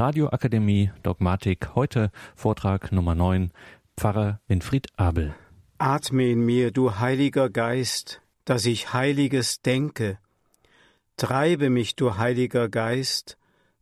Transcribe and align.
Radioakademie 0.00 0.92
Dogmatik. 1.02 1.74
Heute 1.74 2.10
Vortrag 2.34 2.90
Nummer 2.90 3.14
9. 3.14 3.50
Pfarrer 3.98 4.40
Winfried 4.48 4.86
Abel. 4.96 5.34
Atme 5.76 6.30
in 6.30 6.40
mir, 6.40 6.70
du 6.70 6.98
Heiliger 6.98 7.50
Geist, 7.50 8.22
dass 8.46 8.64
ich 8.64 8.94
Heiliges 8.94 9.60
denke. 9.60 10.18
Treibe 11.18 11.68
mich, 11.68 11.96
du 11.96 12.16
Heiliger 12.16 12.70
Geist, 12.70 13.36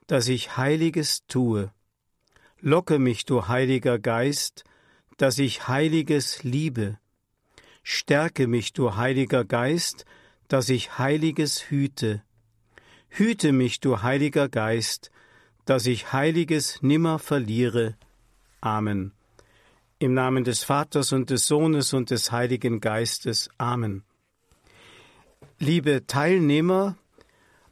dass 0.09 0.27
ich 0.27 0.57
Heiliges 0.57 1.25
tue. 1.29 1.71
Locke 2.58 2.98
mich, 2.98 3.24
du 3.24 3.46
Heiliger 3.46 4.00
Geist, 4.00 4.64
dass 5.19 5.38
ich 5.38 5.69
Heiliges 5.69 6.42
liebe. 6.42 6.98
Stärke 7.85 8.48
mich, 8.48 8.72
du 8.72 8.96
Heiliger 8.96 9.44
Geist, 9.44 10.04
dass 10.48 10.69
ich 10.69 10.98
Heiliges 10.98 11.71
hüte. 11.71 12.24
Hüte 13.08 13.53
mich, 13.53 13.78
du 13.78 14.03
Heiliger 14.03 14.48
Geist, 14.48 15.12
dass 15.69 15.85
ich 15.85 16.14
Heiliges 16.14 16.80
nimmer 16.80 17.19
verliere. 17.19 17.95
Amen. 18.62 19.12
Im 19.98 20.14
Namen 20.14 20.42
des 20.42 20.64
Vaters 20.64 21.12
und 21.12 21.28
des 21.28 21.46
Sohnes 21.46 21.92
und 21.92 22.09
des 22.09 22.32
Heiligen 22.32 22.80
Geistes. 22.80 23.50
Amen. 23.59 24.02
Liebe 25.59 26.06
Teilnehmer 26.06 26.96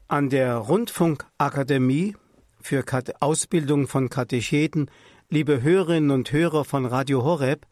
an 0.09 0.29
der 0.29 0.57
Rundfunkakademie 0.57 2.15
für 2.61 2.85
Ausbildung 3.21 3.89
von 3.89 4.11
Katecheten, 4.11 4.91
liebe 5.31 5.63
Hörerinnen 5.63 6.11
und 6.11 6.31
Hörer 6.31 6.67
von 6.67 6.85
Radio 6.85 7.25
Horeb, 7.25 7.67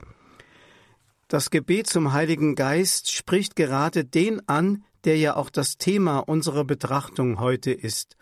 das 1.29 1.51
Gebet 1.51 1.87
zum 1.87 2.15
Heiligen 2.15 2.55
Geist 2.55 3.13
spricht 3.13 3.57
gerade 3.57 4.07
den 4.07 4.41
an, 4.49 4.85
der 5.05 5.19
ja 5.19 5.37
auch 5.37 5.51
das 5.51 5.77
Thema 5.77 6.21
unserer 6.21 6.65
Betrachtung 6.65 7.41
heute 7.41 7.73
ist. 7.73 8.17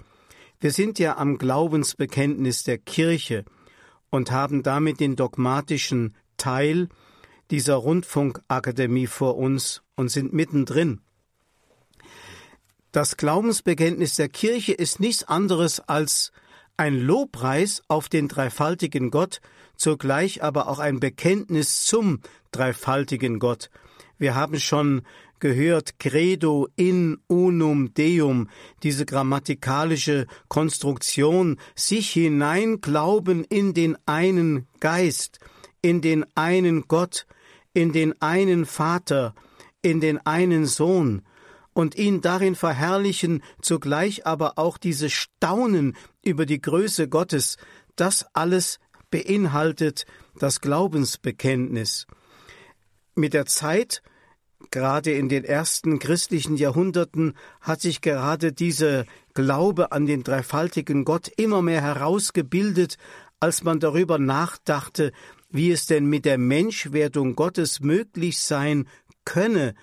Wir 0.62 0.70
sind 0.70 1.00
ja 1.00 1.16
am 1.16 1.38
Glaubensbekenntnis 1.38 2.62
der 2.62 2.78
Kirche 2.78 3.44
und 4.10 4.30
haben 4.30 4.62
damit 4.62 5.00
den 5.00 5.16
dogmatischen 5.16 6.14
Teil 6.36 6.88
dieser 7.50 7.74
Rundfunkakademie 7.74 9.08
vor 9.08 9.38
uns 9.38 9.82
und 9.96 10.08
sind 10.08 10.32
mittendrin. 10.32 11.00
Das 12.92 13.16
Glaubensbekenntnis 13.16 14.14
der 14.14 14.28
Kirche 14.28 14.72
ist 14.72 15.00
nichts 15.00 15.24
anderes 15.24 15.80
als 15.80 16.30
ein 16.76 16.94
Lobpreis 16.94 17.82
auf 17.88 18.08
den 18.08 18.28
dreifaltigen 18.28 19.10
Gott, 19.10 19.40
zugleich 19.74 20.44
aber 20.44 20.68
auch 20.68 20.78
ein 20.78 21.00
Bekenntnis 21.00 21.82
zum 21.82 22.20
dreifaltigen 22.52 23.40
Gott. 23.40 23.68
Wir 24.16 24.36
haben 24.36 24.60
schon 24.60 25.02
gehört 25.42 25.98
Credo 25.98 26.68
in 26.76 27.18
unum 27.26 27.92
Deum, 27.94 28.48
diese 28.84 29.04
grammatikalische 29.04 30.28
Konstruktion, 30.46 31.58
sich 31.74 32.10
hineinglauben 32.10 33.42
in 33.42 33.74
den 33.74 33.98
einen 34.06 34.68
Geist, 34.78 35.40
in 35.82 36.00
den 36.00 36.24
einen 36.36 36.82
Gott, 36.86 37.26
in 37.74 37.90
den 37.90 38.14
einen 38.22 38.66
Vater, 38.66 39.34
in 39.82 40.00
den 40.00 40.24
einen 40.24 40.64
Sohn, 40.64 41.22
und 41.74 41.96
ihn 41.96 42.20
darin 42.20 42.54
verherrlichen, 42.54 43.42
zugleich 43.60 44.24
aber 44.24 44.60
auch 44.60 44.78
diese 44.78 45.10
Staunen 45.10 45.96
über 46.22 46.46
die 46.46 46.60
Größe 46.60 47.08
Gottes, 47.08 47.56
das 47.96 48.26
alles 48.32 48.78
beinhaltet 49.10 50.06
das 50.38 50.60
Glaubensbekenntnis. 50.60 52.06
Mit 53.16 53.34
der 53.34 53.46
Zeit 53.46 54.02
Gerade 54.72 55.12
in 55.12 55.28
den 55.28 55.44
ersten 55.44 55.98
christlichen 55.98 56.56
Jahrhunderten 56.56 57.34
hat 57.60 57.82
sich 57.82 58.00
gerade 58.00 58.54
dieser 58.54 59.04
Glaube 59.34 59.92
an 59.92 60.06
den 60.06 60.24
dreifaltigen 60.24 61.04
Gott 61.04 61.28
immer 61.36 61.60
mehr 61.60 61.82
herausgebildet, 61.82 62.96
als 63.38 63.64
man 63.64 63.80
darüber 63.80 64.18
nachdachte, 64.18 65.12
wie 65.50 65.70
es 65.70 65.84
denn 65.84 66.06
mit 66.06 66.24
der 66.24 66.38
Menschwerdung 66.38 67.36
Gottes 67.36 67.80
möglich 67.80 68.38
sein 68.38 68.88
könne, 69.26 69.74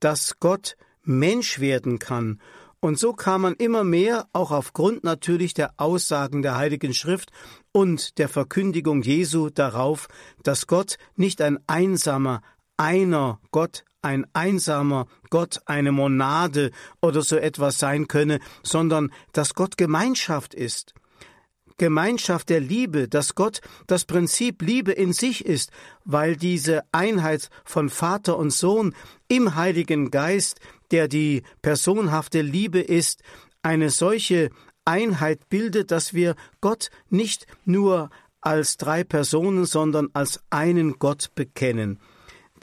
dass 0.00 0.40
Gott 0.40 0.76
Mensch 1.04 1.60
werden 1.60 2.00
kann. 2.00 2.40
Und 2.80 2.98
so 2.98 3.12
kam 3.12 3.42
man 3.42 3.54
immer 3.54 3.84
mehr, 3.84 4.26
auch 4.32 4.50
aufgrund 4.50 5.04
natürlich 5.04 5.54
der 5.54 5.74
Aussagen 5.76 6.42
der 6.42 6.56
Heiligen 6.56 6.94
Schrift 6.94 7.30
und 7.70 8.18
der 8.18 8.28
Verkündigung 8.28 9.02
Jesu 9.02 9.50
darauf, 9.50 10.08
dass 10.42 10.66
Gott 10.66 10.98
nicht 11.14 11.40
ein 11.40 11.60
einsamer, 11.68 12.42
einer 12.76 13.38
Gott, 13.52 13.84
ein 14.02 14.26
einsamer 14.32 15.06
Gott, 15.30 15.60
eine 15.66 15.92
Monade 15.92 16.70
oder 17.00 17.22
so 17.22 17.36
etwas 17.36 17.78
sein 17.78 18.08
könne, 18.08 18.40
sondern 18.62 19.12
dass 19.32 19.54
Gott 19.54 19.76
Gemeinschaft 19.76 20.54
ist. 20.54 20.94
Gemeinschaft 21.78 22.48
der 22.48 22.60
Liebe, 22.60 23.08
dass 23.08 23.34
Gott 23.34 23.60
das 23.86 24.04
Prinzip 24.04 24.62
Liebe 24.62 24.92
in 24.92 25.12
sich 25.12 25.44
ist, 25.44 25.70
weil 26.04 26.36
diese 26.36 26.82
Einheit 26.92 27.48
von 27.64 27.88
Vater 27.88 28.36
und 28.36 28.52
Sohn 28.52 28.94
im 29.28 29.54
Heiligen 29.54 30.10
Geist, 30.10 30.60
der 30.90 31.08
die 31.08 31.42
personhafte 31.62 32.42
Liebe 32.42 32.80
ist, 32.80 33.22
eine 33.62 33.90
solche 33.90 34.50
Einheit 34.84 35.48
bildet, 35.48 35.90
dass 35.90 36.14
wir 36.14 36.34
Gott 36.60 36.90
nicht 37.08 37.46
nur 37.64 38.10
als 38.40 38.76
drei 38.76 39.04
Personen, 39.04 39.64
sondern 39.64 40.08
als 40.12 40.42
einen 40.50 40.98
Gott 40.98 41.30
bekennen. 41.34 41.98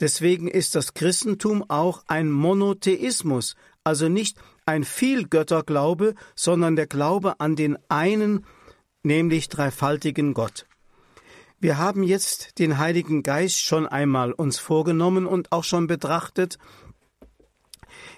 Deswegen 0.00 0.48
ist 0.48 0.74
das 0.74 0.94
Christentum 0.94 1.64
auch 1.68 2.02
ein 2.06 2.30
Monotheismus, 2.30 3.54
also 3.84 4.08
nicht 4.08 4.38
ein 4.64 4.84
Vielgötterglaube, 4.84 6.14
sondern 6.34 6.74
der 6.74 6.86
Glaube 6.86 7.38
an 7.38 7.54
den 7.54 7.78
einen, 7.88 8.46
nämlich 9.02 9.48
dreifaltigen 9.48 10.32
Gott. 10.32 10.66
Wir 11.58 11.76
haben 11.76 12.02
jetzt 12.02 12.58
den 12.58 12.78
Heiligen 12.78 13.22
Geist 13.22 13.58
schon 13.58 13.86
einmal 13.86 14.32
uns 14.32 14.58
vorgenommen 14.58 15.26
und 15.26 15.52
auch 15.52 15.64
schon 15.64 15.86
betrachtet, 15.86 16.58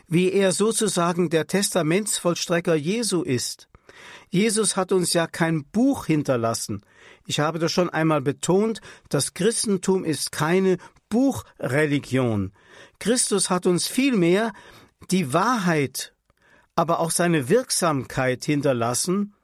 wie 0.06 0.30
er 0.30 0.52
sozusagen 0.52 1.30
der 1.30 1.48
Testamentsvollstrecker 1.48 2.76
Jesu 2.76 3.22
ist. 3.22 3.68
Jesus 4.30 4.76
hat 4.76 4.92
uns 4.92 5.12
ja 5.12 5.26
kein 5.26 5.64
Buch 5.64 6.06
hinterlassen. 6.06 6.82
Ich 7.26 7.40
habe 7.40 7.58
das 7.58 7.72
schon 7.72 7.90
einmal 7.90 8.20
betont, 8.20 8.80
das 9.08 9.34
Christentum 9.34 10.04
ist 10.04 10.32
keine 10.32 10.78
Buchreligion. 11.12 12.52
Christus 12.98 13.50
hat 13.50 13.66
uns 13.66 13.86
vielmehr 13.86 14.54
die 15.10 15.34
Wahrheit, 15.34 16.14
aber 16.74 17.00
auch 17.00 17.10
seine 17.10 17.50
Wirksamkeit 17.50 18.46
hinterlassen, 18.46 19.34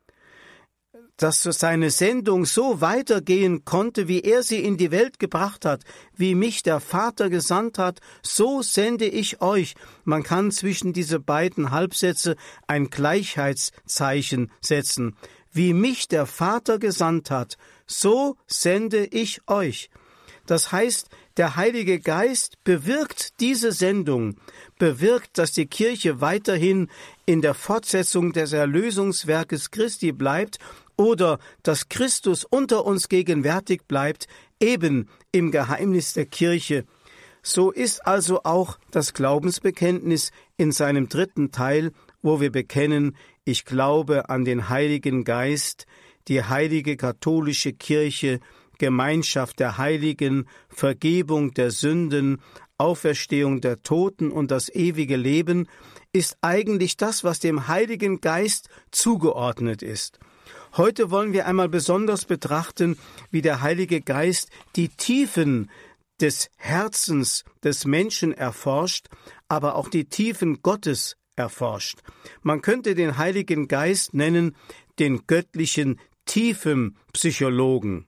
dass 1.18 1.42
seine 1.42 1.90
Sendung 1.90 2.46
so 2.46 2.80
weitergehen 2.80 3.66
konnte, 3.66 4.08
wie 4.08 4.22
er 4.22 4.42
sie 4.42 4.64
in 4.64 4.78
die 4.78 4.90
Welt 4.90 5.18
gebracht 5.18 5.66
hat, 5.66 5.82
wie 6.16 6.34
mich 6.34 6.62
der 6.62 6.80
Vater 6.80 7.28
gesandt 7.28 7.76
hat, 7.76 8.00
so 8.22 8.62
sende 8.62 9.04
ich 9.04 9.42
euch. 9.42 9.74
Man 10.04 10.22
kann 10.22 10.50
zwischen 10.52 10.94
diese 10.94 11.20
beiden 11.20 11.70
Halbsätze 11.70 12.36
ein 12.66 12.88
Gleichheitszeichen 12.88 14.50
setzen. 14.62 15.16
Wie 15.52 15.74
mich 15.74 16.08
der 16.08 16.24
Vater 16.24 16.78
gesandt 16.78 17.30
hat, 17.30 17.58
so 17.86 18.36
sende 18.46 19.04
ich 19.04 19.42
euch. 19.48 19.90
Das 20.48 20.72
heißt, 20.72 21.08
der 21.38 21.54
Heilige 21.54 22.00
Geist 22.00 22.62
bewirkt 22.64 23.40
diese 23.40 23.70
Sendung, 23.70 24.34
bewirkt, 24.78 25.38
dass 25.38 25.52
die 25.52 25.66
Kirche 25.66 26.20
weiterhin 26.20 26.88
in 27.26 27.40
der 27.42 27.54
Fortsetzung 27.54 28.32
des 28.32 28.52
Erlösungswerkes 28.52 29.70
Christi 29.70 30.10
bleibt 30.10 30.58
oder 30.96 31.38
dass 31.62 31.88
Christus 31.88 32.44
unter 32.44 32.84
uns 32.84 33.08
gegenwärtig 33.08 33.82
bleibt, 33.86 34.26
eben 34.60 35.08
im 35.30 35.52
Geheimnis 35.52 36.12
der 36.12 36.26
Kirche. 36.26 36.84
So 37.40 37.70
ist 37.70 38.04
also 38.04 38.42
auch 38.42 38.78
das 38.90 39.14
Glaubensbekenntnis 39.14 40.32
in 40.56 40.72
seinem 40.72 41.08
dritten 41.08 41.52
Teil, 41.52 41.92
wo 42.20 42.40
wir 42.40 42.50
bekennen, 42.50 43.16
ich 43.44 43.64
glaube 43.64 44.28
an 44.28 44.44
den 44.44 44.68
Heiligen 44.68 45.22
Geist, 45.22 45.86
die 46.26 46.42
heilige 46.42 46.96
katholische 46.96 47.72
Kirche, 47.72 48.40
Gemeinschaft 48.78 49.60
der 49.60 49.78
Heiligen, 49.78 50.48
Vergebung 50.68 51.52
der 51.54 51.70
Sünden, 51.70 52.40
Auferstehung 52.78 53.60
der 53.60 53.82
Toten 53.82 54.30
und 54.30 54.50
das 54.50 54.68
ewige 54.68 55.16
Leben, 55.16 55.68
ist 56.12 56.38
eigentlich 56.40 56.96
das, 56.96 57.24
was 57.24 57.40
dem 57.40 57.68
Heiligen 57.68 58.20
Geist 58.20 58.68
zugeordnet 58.90 59.82
ist. 59.82 60.18
Heute 60.76 61.10
wollen 61.10 61.32
wir 61.32 61.46
einmal 61.46 61.68
besonders 61.68 62.24
betrachten, 62.24 62.98
wie 63.30 63.42
der 63.42 63.62
Heilige 63.62 64.00
Geist 64.00 64.50
die 64.76 64.88
Tiefen 64.88 65.70
des 66.20 66.50
Herzens 66.56 67.44
des 67.62 67.84
Menschen 67.84 68.32
erforscht, 68.32 69.06
aber 69.48 69.76
auch 69.76 69.88
die 69.88 70.06
Tiefen 70.06 70.62
Gottes 70.62 71.16
erforscht. 71.36 72.00
Man 72.42 72.60
könnte 72.60 72.94
den 72.94 73.16
Heiligen 73.16 73.68
Geist 73.68 74.14
nennen 74.14 74.56
den 74.98 75.26
göttlichen 75.26 76.00
Tiefenpsychologen. 76.26 78.06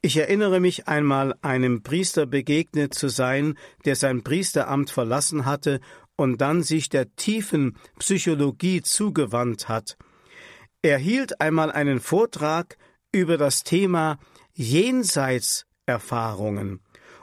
Ich 0.00 0.16
erinnere 0.16 0.60
mich 0.60 0.86
einmal 0.86 1.34
einem 1.42 1.82
Priester 1.82 2.26
begegnet 2.26 2.94
zu 2.94 3.08
sein, 3.08 3.58
der 3.84 3.96
sein 3.96 4.22
Priesteramt 4.22 4.90
verlassen 4.90 5.44
hatte 5.44 5.80
und 6.14 6.40
dann 6.40 6.62
sich 6.62 6.88
der 6.88 7.16
tiefen 7.16 7.76
Psychologie 7.98 8.80
zugewandt 8.82 9.68
hat. 9.68 9.96
Er 10.82 10.98
hielt 10.98 11.40
einmal 11.40 11.72
einen 11.72 11.98
Vortrag 11.98 12.78
über 13.10 13.38
das 13.38 13.64
Thema 13.64 14.20
Jenseitserfahrungen. 14.54 16.78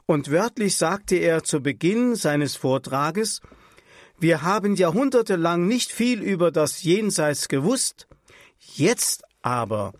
Und 0.05 0.29
wörtlich 0.29 0.75
sagte 0.75 1.15
er 1.15 1.43
zu 1.43 1.61
Beginn 1.61 2.15
seines 2.15 2.57
Vortrages, 2.57 3.39
wir 4.19 4.41
haben 4.41 4.75
jahrhundertelang 4.75 5.65
nicht 5.67 5.93
viel 5.93 6.21
über 6.21 6.51
das 6.51 6.83
Jenseits 6.83 7.47
gewusst, 7.47 8.09
jetzt 8.57 9.23
aber, 9.41 9.93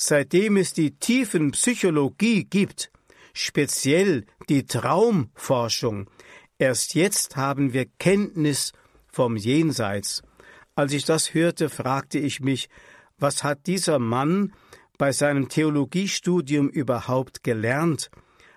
seitdem 0.00 0.56
es 0.56 0.72
die 0.72 0.92
tiefen 0.92 1.50
Psychologie 1.50 2.44
gibt, 2.44 2.90
speziell 3.34 4.24
die 4.48 4.64
Traumforschung, 4.64 6.08
erst 6.58 6.94
jetzt 6.94 7.36
haben 7.36 7.74
wir 7.74 7.84
Kenntnis 7.98 8.72
vom 9.12 9.36
Jenseits. 9.36 10.22
Als 10.74 10.94
ich 10.94 11.04
das 11.04 11.34
hörte, 11.34 11.68
fragte 11.68 12.18
ich 12.18 12.40
mich, 12.40 12.70
was 13.18 13.44
hat 13.44 13.66
dieser 13.66 13.98
Mann 13.98 14.54
bei 14.96 15.12
seinem 15.12 15.50
Theologiestudium 15.50 16.70
überhaupt 16.70 17.44
gelernt? 17.44 18.10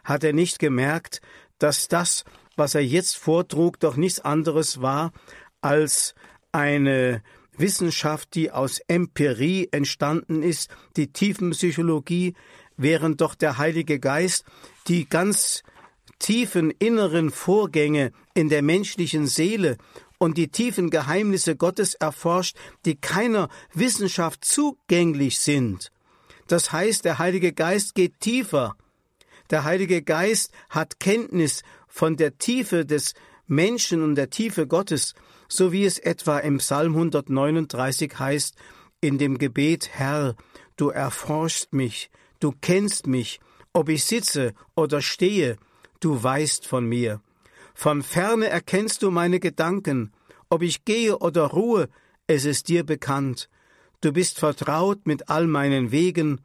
Hat 0.06 0.24
er 0.24 0.32
nicht 0.32 0.60
gemerkt, 0.60 1.20
dass 1.58 1.90
das, 1.90 2.24
was 2.56 2.74
er 2.74 2.86
jetzt 2.86 3.18
vortrug, 3.18 3.82
doch 3.82 3.98
nichts 3.98 4.22
anderes 4.22 4.82
war 4.82 5.12
als 5.60 6.16
eine 6.54 7.22
Wissenschaft, 7.58 8.36
die 8.36 8.52
aus 8.52 8.80
Empirie 8.88 9.70
entstanden 9.72 10.44
ist, 10.44 10.70
die 10.98 11.12
Tiefenpsychologie, 11.12 12.34
während 12.78 13.22
doch 13.22 13.36
der 13.36 13.58
Heilige 13.58 14.00
Geist 14.00 14.46
die 14.88 15.08
ganz 15.08 15.64
tiefen 16.20 16.72
inneren 16.72 17.32
Vorgänge 17.32 18.12
in 18.34 18.50
der 18.50 18.62
menschlichen 18.62 19.28
Seele 19.28 19.78
und 20.18 20.38
die 20.38 20.48
tiefen 20.48 20.90
Geheimnisse 20.90 21.56
Gottes 21.56 21.96
erforscht, 21.96 22.56
die 22.86 22.96
keiner 22.96 23.50
Wissenschaft 23.74 24.46
zugänglich 24.46 25.40
sind. 25.40 25.92
Das 26.48 26.72
heißt, 26.72 27.06
der 27.06 27.20
Heilige 27.20 27.54
Geist 27.54 27.96
geht 27.96 28.20
tiefer. 28.20 28.76
Der 29.50 29.64
Heilige 29.64 30.02
Geist 30.02 30.52
hat 30.70 31.00
Kenntnis 31.00 31.64
von 31.88 32.16
der 32.16 32.38
Tiefe 32.38 32.86
des 32.86 33.14
Menschen 33.48 34.02
und 34.02 34.16
der 34.16 34.30
Tiefe 34.30 34.68
Gottes, 34.68 35.14
so 35.56 35.72
wie 35.72 35.86
es 35.86 36.00
etwa 36.00 36.40
im 36.40 36.58
Psalm 36.58 36.94
139 36.96 38.18
heißt, 38.18 38.56
in 39.02 39.18
dem 39.18 39.38
Gebet 39.38 39.90
Herr, 39.94 40.36
du 40.78 40.90
erforschst 40.90 41.74
mich, 41.74 42.10
du 42.40 42.54
kennst 42.60 43.06
mich, 43.06 43.40
ob 43.72 43.90
ich 43.90 44.04
sitze 44.04 44.54
oder 44.76 45.02
stehe, 45.02 45.58
du 46.00 46.22
weißt 46.22 46.66
von 46.66 46.86
mir. 46.86 47.22
Von 47.76 48.02
ferne 48.02 48.48
erkennst 48.50 49.04
du 49.04 49.12
meine 49.12 49.40
Gedanken, 49.40 50.12
ob 50.50 50.64
ich 50.64 50.86
gehe 50.86 51.18
oder 51.20 51.44
ruhe, 51.44 51.88
es 52.26 52.46
ist 52.46 52.68
dir 52.70 52.84
bekannt. 52.84 53.50
Du 54.02 54.12
bist 54.12 54.40
vertraut 54.40 55.06
mit 55.06 55.30
all 55.30 55.46
meinen 55.46 55.92
Wegen, 55.92 56.42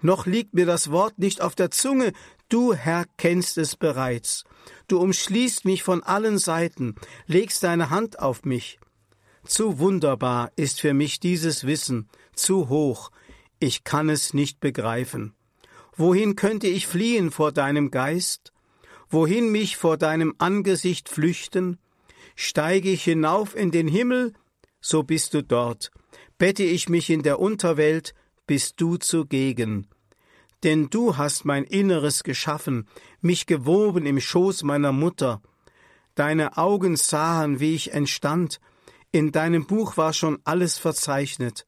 noch 0.00 0.26
liegt 0.26 0.54
mir 0.54 0.66
das 0.66 0.90
Wort 0.90 1.18
nicht 1.18 1.40
auf 1.40 1.54
der 1.54 1.70
Zunge, 1.70 2.12
du 2.48 2.74
Herr 2.74 3.04
kennst 3.16 3.58
es 3.58 3.76
bereits. 3.76 4.44
Du 4.88 4.98
umschließt 5.00 5.64
mich 5.64 5.82
von 5.82 6.02
allen 6.02 6.38
Seiten, 6.38 6.94
legst 7.26 7.62
deine 7.62 7.90
Hand 7.90 8.18
auf 8.18 8.44
mich. 8.44 8.78
Zu 9.44 9.78
wunderbar 9.78 10.50
ist 10.56 10.80
für 10.80 10.94
mich 10.94 11.20
dieses 11.20 11.66
Wissen, 11.66 12.08
zu 12.34 12.68
hoch, 12.68 13.10
ich 13.58 13.84
kann 13.84 14.08
es 14.08 14.34
nicht 14.34 14.60
begreifen. 14.60 15.34
Wohin 15.96 16.36
könnte 16.36 16.66
ich 16.66 16.86
fliehen 16.86 17.30
vor 17.30 17.52
deinem 17.52 17.90
Geist? 17.90 18.52
wohin 19.08 19.50
mich 19.50 19.76
vor 19.76 19.96
deinem 19.96 20.34
Angesicht 20.38 21.08
flüchten? 21.08 21.78
Steige 22.34 22.90
ich 22.90 23.04
hinauf 23.04 23.56
in 23.56 23.70
den 23.70 23.88
Himmel, 23.88 24.34
so 24.80 25.02
bist 25.02 25.34
du 25.34 25.42
dort. 25.42 25.90
Bette 26.38 26.64
ich 26.64 26.88
mich 26.88 27.08
in 27.10 27.22
der 27.22 27.40
Unterwelt, 27.40 28.14
bist 28.46 28.80
du 28.80 28.96
zugegen. 28.96 29.88
Denn 30.62 30.88
du 30.88 31.16
hast 31.16 31.44
mein 31.44 31.64
Inneres 31.64 32.22
geschaffen, 32.22 32.88
mich 33.20 33.46
gewoben 33.46 34.06
im 34.06 34.20
Schoß 34.20 34.62
meiner 34.62 34.92
Mutter. 34.92 35.42
Deine 36.14 36.56
Augen 36.56 36.96
sahen, 36.96 37.60
wie 37.60 37.74
ich 37.74 37.92
entstand, 37.92 38.60
in 39.12 39.32
deinem 39.32 39.66
Buch 39.66 39.96
war 39.96 40.12
schon 40.12 40.38
alles 40.44 40.78
verzeichnet. 40.78 41.66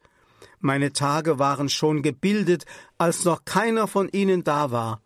Meine 0.61 0.93
Tage 0.93 1.39
waren 1.39 1.69
schon 1.69 2.03
gebildet, 2.03 2.65
als 2.97 3.25
noch 3.25 3.45
keiner 3.45 3.87
von 3.87 4.09
ihnen 4.09 4.43
da 4.45 4.71
war. 4.71 5.01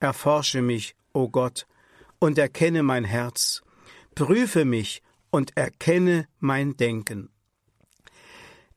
Erforsche 0.00 0.62
mich, 0.62 0.96
o 1.12 1.28
Gott, 1.28 1.66
und 2.18 2.38
erkenne 2.38 2.82
mein 2.82 3.04
Herz, 3.04 3.62
prüfe 4.14 4.64
mich 4.64 5.02
und 5.30 5.56
erkenne 5.56 6.26
mein 6.40 6.76
Denken. 6.76 7.30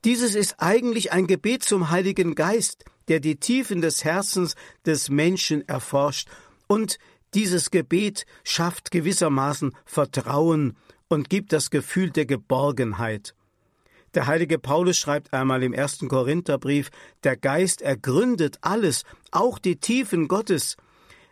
Dieses 0.03 0.35
ist 0.35 0.55
eigentlich 0.59 1.11
ein 1.11 1.25
Gebet 1.25 1.63
zum 1.63 1.89
Heiligen 1.89 2.35
Geist, 2.35 2.85
der 3.07 3.19
die 3.19 3.37
Tiefen 3.37 3.81
des 3.81 4.03
Herzens 4.03 4.55
des 4.85 5.09
Menschen 5.09 5.67
erforscht, 5.67 6.29
und 6.67 6.97
dieses 7.33 7.69
Gebet 7.69 8.25
schafft 8.43 8.91
gewissermaßen 8.91 9.75
Vertrauen 9.85 10.77
und 11.09 11.29
gibt 11.29 11.53
das 11.53 11.69
Gefühl 11.69 12.09
der 12.09 12.25
Geborgenheit. 12.25 13.35
Der 14.15 14.27
heilige 14.27 14.57
Paulus 14.57 14.97
schreibt 14.97 15.33
einmal 15.33 15.61
im 15.61 15.73
ersten 15.73 16.07
Korintherbrief, 16.07 16.89
der 17.23 17.35
Geist 17.35 17.81
ergründet 17.81 18.57
alles, 18.61 19.03
auch 19.31 19.59
die 19.59 19.75
Tiefen 19.75 20.27
Gottes, 20.27 20.77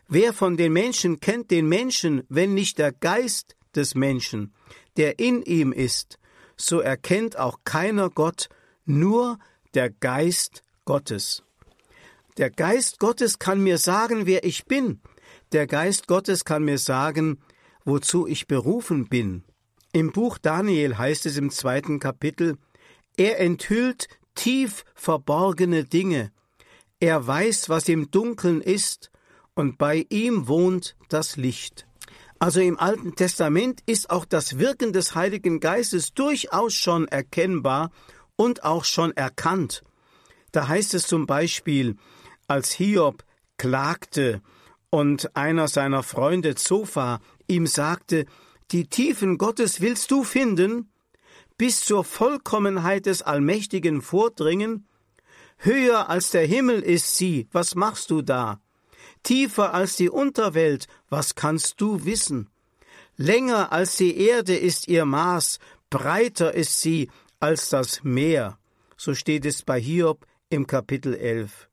Wer 0.07 0.33
von 0.33 0.57
den 0.57 0.73
Menschen 0.73 1.19
kennt 1.19 1.49
den 1.49 1.67
Menschen, 1.67 2.23
wenn 2.29 2.53
nicht 2.53 2.77
der 2.77 2.91
Geist 2.91 3.55
des 3.75 3.95
Menschen, 3.95 4.53
der 4.97 5.17
in 5.17 5.41
ihm 5.41 5.71
ist, 5.71 6.19
so 6.57 6.81
erkennt 6.81 7.37
auch 7.37 7.59
keiner 7.63 8.09
Gott, 8.09 8.49
nur 8.85 9.39
der 9.73 9.89
Geist 9.89 10.61
Gottes. 10.85 11.43
Der 12.37 12.49
Geist 12.49 12.99
Gottes 12.99 13.37
kann 13.37 13.61
mir 13.61 13.77
sagen, 13.77 14.25
wer 14.25 14.43
ich 14.43 14.65
bin. 14.65 15.01
Der 15.51 15.67
Geist 15.67 16.07
Gottes 16.07 16.45
kann 16.45 16.63
mir 16.63 16.79
sagen, 16.79 17.39
wozu 17.85 18.27
ich 18.27 18.47
berufen 18.47 19.07
bin. 19.07 19.43
Im 19.91 20.11
Buch 20.11 20.39
Daniel 20.39 20.97
heißt 20.97 21.27
es 21.27 21.37
im 21.37 21.51
zweiten 21.51 21.99
Kapitel, 21.99 22.57
er 23.17 23.39
enthüllt 23.39 24.07
tief 24.33 24.83
verborgene 24.95 25.83
Dinge. 25.83 26.31
Er 26.99 27.27
weiß, 27.27 27.69
was 27.69 27.87
im 27.87 28.09
Dunkeln 28.09 28.61
ist, 28.61 29.11
und 29.53 29.77
bei 29.77 30.07
ihm 30.09 30.47
wohnt 30.47 30.95
das 31.09 31.37
Licht. 31.37 31.85
Also 32.39 32.59
im 32.59 32.79
Alten 32.79 33.15
Testament 33.15 33.81
ist 33.85 34.09
auch 34.09 34.25
das 34.25 34.57
Wirken 34.57 34.91
des 34.91 35.13
Heiligen 35.13 35.59
Geistes 35.59 36.13
durchaus 36.13 36.73
schon 36.73 37.07
erkennbar 37.07 37.91
und 38.35 38.63
auch 38.63 38.83
schon 38.83 39.11
erkannt. 39.15 39.83
Da 40.51 40.67
heißt 40.67 40.93
es 40.95 41.05
zum 41.05 41.27
Beispiel, 41.27 41.95
als 42.53 42.71
Hiob 42.71 43.23
klagte 43.57 44.41
und 44.91 45.35
einer 45.35 45.67
seiner 45.67 46.03
Freunde 46.03 46.53
Zophar 46.53 47.19
ihm 47.47 47.65
sagte, 47.65 48.27
die 48.71 48.87
Tiefen 48.87 49.39
Gottes 49.39 49.81
willst 49.81 50.11
du 50.11 50.23
finden, 50.23 50.91
bis 51.57 51.81
zur 51.83 52.03
Vollkommenheit 52.03 53.07
des 53.07 53.23
Allmächtigen 53.23 54.03
vordringen? 54.03 54.87
Höher 55.57 56.09
als 56.09 56.29
der 56.29 56.45
Himmel 56.45 56.81
ist 56.81 57.17
sie, 57.17 57.47
was 57.51 57.73
machst 57.73 58.11
du 58.11 58.21
da? 58.21 58.59
tiefer 59.23 59.73
als 59.73 59.95
die 59.95 60.09
Unterwelt, 60.09 60.87
was 61.09 61.33
kannst 61.33 61.81
du 61.81 62.05
wissen? 62.05 62.49
Länger 63.15 63.71
als 63.71 63.95
die 63.95 64.17
Erde 64.17 64.55
ist 64.55 64.87
ihr 64.87 65.05
Maß, 65.05 65.59
breiter 65.89 66.53
ist 66.53 66.81
sie 66.81 67.09
als 67.39 67.69
das 67.69 68.03
Meer. 68.03 68.59
So 68.97 69.15
steht 69.15 69.45
es 69.45 69.63
bei 69.63 69.79
Hiob 69.79 70.27
im 70.49 70.67
Kapitel 70.67 71.15
11. 71.15 71.69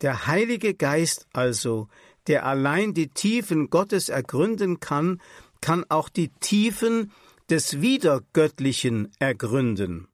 Der 0.00 0.26
Heilige 0.26 0.74
Geist 0.74 1.26
also, 1.32 1.88
der 2.26 2.46
allein 2.46 2.94
die 2.94 3.08
Tiefen 3.08 3.70
Gottes 3.70 4.08
ergründen 4.08 4.80
kann, 4.80 5.20
kann 5.60 5.84
auch 5.88 6.08
die 6.08 6.28
Tiefen 6.40 7.12
des 7.50 7.80
Wiedergöttlichen 7.80 9.12
ergründen. 9.18 10.08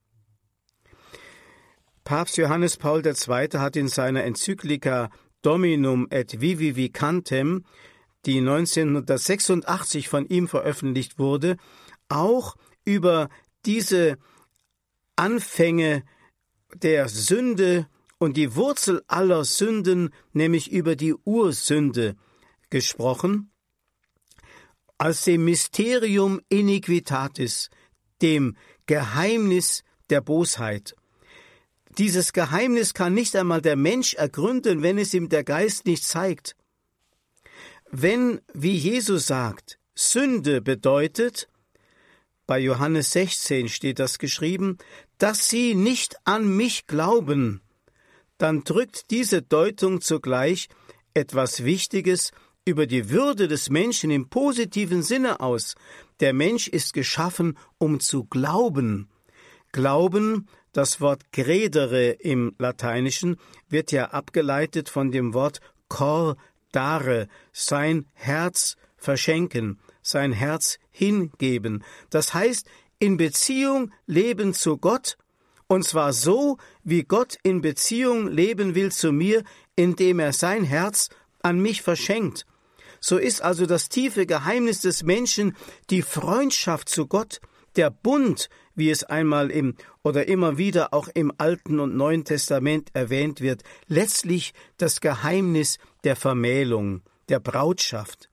Papst 2.04 2.36
Johannes 2.36 2.76
Paul 2.76 3.06
II. 3.06 3.58
hat 3.58 3.76
in 3.76 3.88
seiner 3.88 4.24
Enzyklika 4.24 5.10
Dominum 5.42 6.08
et 6.10 6.40
Vivificantem, 6.40 7.64
die 8.26 8.38
1986 8.38 10.08
von 10.08 10.26
ihm 10.26 10.48
veröffentlicht 10.48 11.18
wurde, 11.18 11.56
auch 12.08 12.56
über 12.84 13.28
diese 13.64 14.18
Anfänge 15.16 16.02
der 16.74 17.08
Sünde 17.08 17.86
und 18.20 18.36
die 18.36 18.54
Wurzel 18.54 19.02
aller 19.08 19.44
Sünden, 19.44 20.10
nämlich 20.32 20.70
über 20.70 20.94
die 20.94 21.14
Ursünde, 21.24 22.16
gesprochen, 22.68 23.50
als 24.98 25.24
dem 25.24 25.44
Mysterium 25.44 26.40
Iniquitatis, 26.50 27.70
dem 28.22 28.56
Geheimnis 28.86 29.82
der 30.10 30.20
Bosheit. 30.20 30.94
Dieses 31.98 32.32
Geheimnis 32.32 32.94
kann 32.94 33.14
nicht 33.14 33.34
einmal 33.34 33.62
der 33.62 33.76
Mensch 33.76 34.14
ergründen, 34.14 34.82
wenn 34.82 34.98
es 34.98 35.14
ihm 35.14 35.28
der 35.28 35.42
Geist 35.42 35.86
nicht 35.86 36.04
zeigt. 36.04 36.54
Wenn, 37.90 38.40
wie 38.52 38.76
Jesus 38.76 39.26
sagt, 39.26 39.78
Sünde 39.94 40.60
bedeutet, 40.60 41.48
Bei 42.46 42.58
Johannes 42.58 43.12
16 43.12 43.68
steht 43.68 44.00
das 44.00 44.18
geschrieben, 44.18 44.78
dass 45.18 45.48
sie 45.48 45.76
nicht 45.76 46.16
an 46.24 46.56
mich 46.56 46.88
glauben. 46.88 47.62
Dann 48.40 48.64
drückt 48.64 49.10
diese 49.10 49.42
Deutung 49.42 50.00
zugleich 50.00 50.70
etwas 51.12 51.62
Wichtiges 51.62 52.32
über 52.64 52.86
die 52.86 53.10
Würde 53.10 53.48
des 53.48 53.68
Menschen 53.68 54.10
im 54.10 54.30
positiven 54.30 55.02
Sinne 55.02 55.40
aus. 55.40 55.74
Der 56.20 56.32
Mensch 56.32 56.66
ist 56.66 56.94
geschaffen, 56.94 57.58
um 57.76 58.00
zu 58.00 58.24
glauben. 58.24 59.10
Glauben, 59.72 60.48
das 60.72 61.02
Wort 61.02 61.32
credere 61.32 62.12
im 62.12 62.54
Lateinischen, 62.58 63.36
wird 63.68 63.92
ja 63.92 64.06
abgeleitet 64.06 64.88
von 64.88 65.12
dem 65.12 65.34
Wort 65.34 65.60
cor 65.88 66.38
dare, 66.72 67.28
sein 67.52 68.06
Herz 68.14 68.76
verschenken, 68.96 69.78
sein 70.00 70.32
Herz 70.32 70.78
hingeben. 70.90 71.84
Das 72.08 72.32
heißt, 72.32 72.66
in 72.98 73.18
Beziehung 73.18 73.92
leben 74.06 74.54
zu 74.54 74.78
Gott, 74.78 75.18
und 75.70 75.84
zwar 75.84 76.12
so, 76.12 76.58
wie 76.82 77.04
Gott 77.04 77.38
in 77.44 77.60
Beziehung 77.60 78.26
leben 78.26 78.74
will 78.74 78.90
zu 78.90 79.12
mir, 79.12 79.44
indem 79.76 80.18
er 80.18 80.32
sein 80.32 80.64
Herz 80.64 81.10
an 81.44 81.60
mich 81.60 81.80
verschenkt. 81.80 82.44
So 82.98 83.18
ist 83.18 83.40
also 83.40 83.66
das 83.66 83.88
tiefe 83.88 84.26
Geheimnis 84.26 84.80
des 84.80 85.04
Menschen 85.04 85.54
die 85.88 86.02
Freundschaft 86.02 86.88
zu 86.88 87.06
Gott, 87.06 87.40
der 87.76 87.90
Bund, 87.90 88.48
wie 88.74 88.90
es 88.90 89.04
einmal 89.04 89.48
im 89.52 89.76
oder 90.02 90.26
immer 90.26 90.58
wieder 90.58 90.92
auch 90.92 91.06
im 91.14 91.32
Alten 91.38 91.78
und 91.78 91.94
Neuen 91.94 92.24
Testament 92.24 92.88
erwähnt 92.92 93.40
wird, 93.40 93.62
letztlich 93.86 94.54
das 94.76 95.00
Geheimnis 95.00 95.78
der 96.02 96.16
Vermählung, 96.16 97.02
der 97.28 97.38
Brautschaft. 97.38 98.28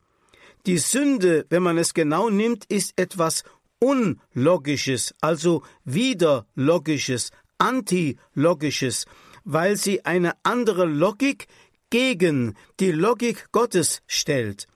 Die 0.66 0.78
Sünde, 0.78 1.46
wenn 1.50 1.62
man 1.62 1.78
es 1.78 1.94
genau 1.94 2.30
nimmt, 2.30 2.64
ist 2.64 2.98
etwas 2.98 3.44
Unlogisches, 3.80 5.14
also 5.20 5.62
widerlogisches, 5.84 7.30
antilogisches, 7.58 9.06
weil 9.44 9.76
sie 9.76 10.04
eine 10.04 10.32
andere 10.42 10.84
Logik 10.84 11.46
gegen 11.90 12.54
die 12.80 12.92
Logik 12.92 13.50
Gottes 13.52 14.02
stellt. 14.06 14.66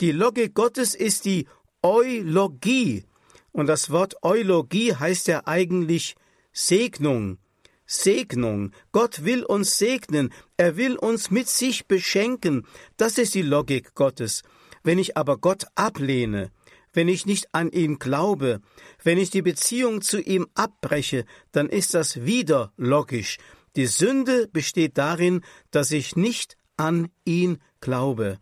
Die 0.00 0.12
Logik 0.12 0.54
Gottes 0.54 0.94
ist 0.94 1.24
die 1.24 1.46
Eulogie, 1.82 3.04
und 3.52 3.66
das 3.66 3.90
Wort 3.90 4.22
Eulogie 4.22 4.94
heißt 4.94 5.28
ja 5.28 5.42
eigentlich 5.46 6.14
Segnung. 6.52 7.38
Segnung. 7.86 8.72
Gott 8.92 9.24
will 9.24 9.44
uns 9.44 9.78
segnen. 9.78 10.32
Er 10.58 10.76
will 10.76 10.96
uns 10.96 11.30
mit 11.30 11.48
sich 11.48 11.86
beschenken. 11.86 12.66
Das 12.98 13.16
ist 13.16 13.34
die 13.34 13.42
Logik 13.42 13.94
Gottes. 13.94 14.42
Wenn 14.82 14.98
ich 14.98 15.16
aber 15.16 15.38
Gott 15.38 15.64
ablehne, 15.74 16.50
wenn 16.92 17.08
ich 17.08 17.26
nicht 17.26 17.54
an 17.54 17.70
ihn 17.70 17.98
glaube, 17.98 18.60
wenn 19.02 19.18
ich 19.18 19.30
die 19.30 19.42
Beziehung 19.42 20.02
zu 20.02 20.20
ihm 20.20 20.46
abbreche, 20.54 21.24
dann 21.52 21.68
ist 21.68 21.94
das 21.94 22.24
wieder 22.24 22.72
logisch. 22.76 23.38
Die 23.76 23.86
Sünde 23.86 24.48
besteht 24.48 24.98
darin, 24.98 25.42
dass 25.70 25.90
ich 25.90 26.16
nicht 26.16 26.56
an 26.76 27.08
ihn 27.24 27.58
glaube. 27.80 28.38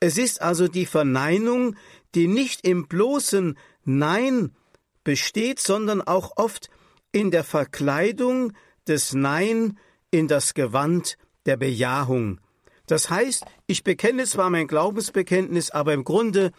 Es 0.00 0.18
ist 0.18 0.40
also 0.40 0.68
die 0.68 0.86
Verneinung, 0.86 1.76
die 2.14 2.28
nicht 2.28 2.66
im 2.66 2.86
bloßen 2.86 3.58
Nein 3.84 4.54
besteht, 5.02 5.60
sondern 5.60 6.02
auch 6.02 6.36
oft 6.36 6.70
in 7.12 7.30
der 7.30 7.44
Verkleidung 7.44 8.52
des 8.86 9.12
Nein 9.12 9.78
in 10.10 10.28
das 10.28 10.54
Gewand 10.54 11.16
der 11.46 11.56
Bejahung. 11.56 12.40
Das 12.86 13.08
heißt, 13.08 13.44
ich 13.66 13.82
bekenne 13.82 14.24
zwar 14.24 14.50
mein 14.50 14.66
Glaubensbekenntnis, 14.66 15.70
aber 15.70 15.94
im 15.94 16.04
Grunde 16.04 16.52